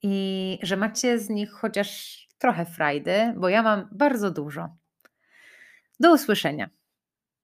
i 0.02 0.58
że 0.62 0.78
macie 0.78 1.20
z 1.20 1.30
nich 1.30 1.52
chociaż 1.52 2.20
trochę 2.38 2.66
frajdy, 2.66 3.34
bo 3.38 3.50
ja 3.50 3.64
mam 3.64 3.90
bardzo 3.92 4.32
dużo. 4.32 4.70
Do 6.00 6.14
usłyszenia. 6.14 6.70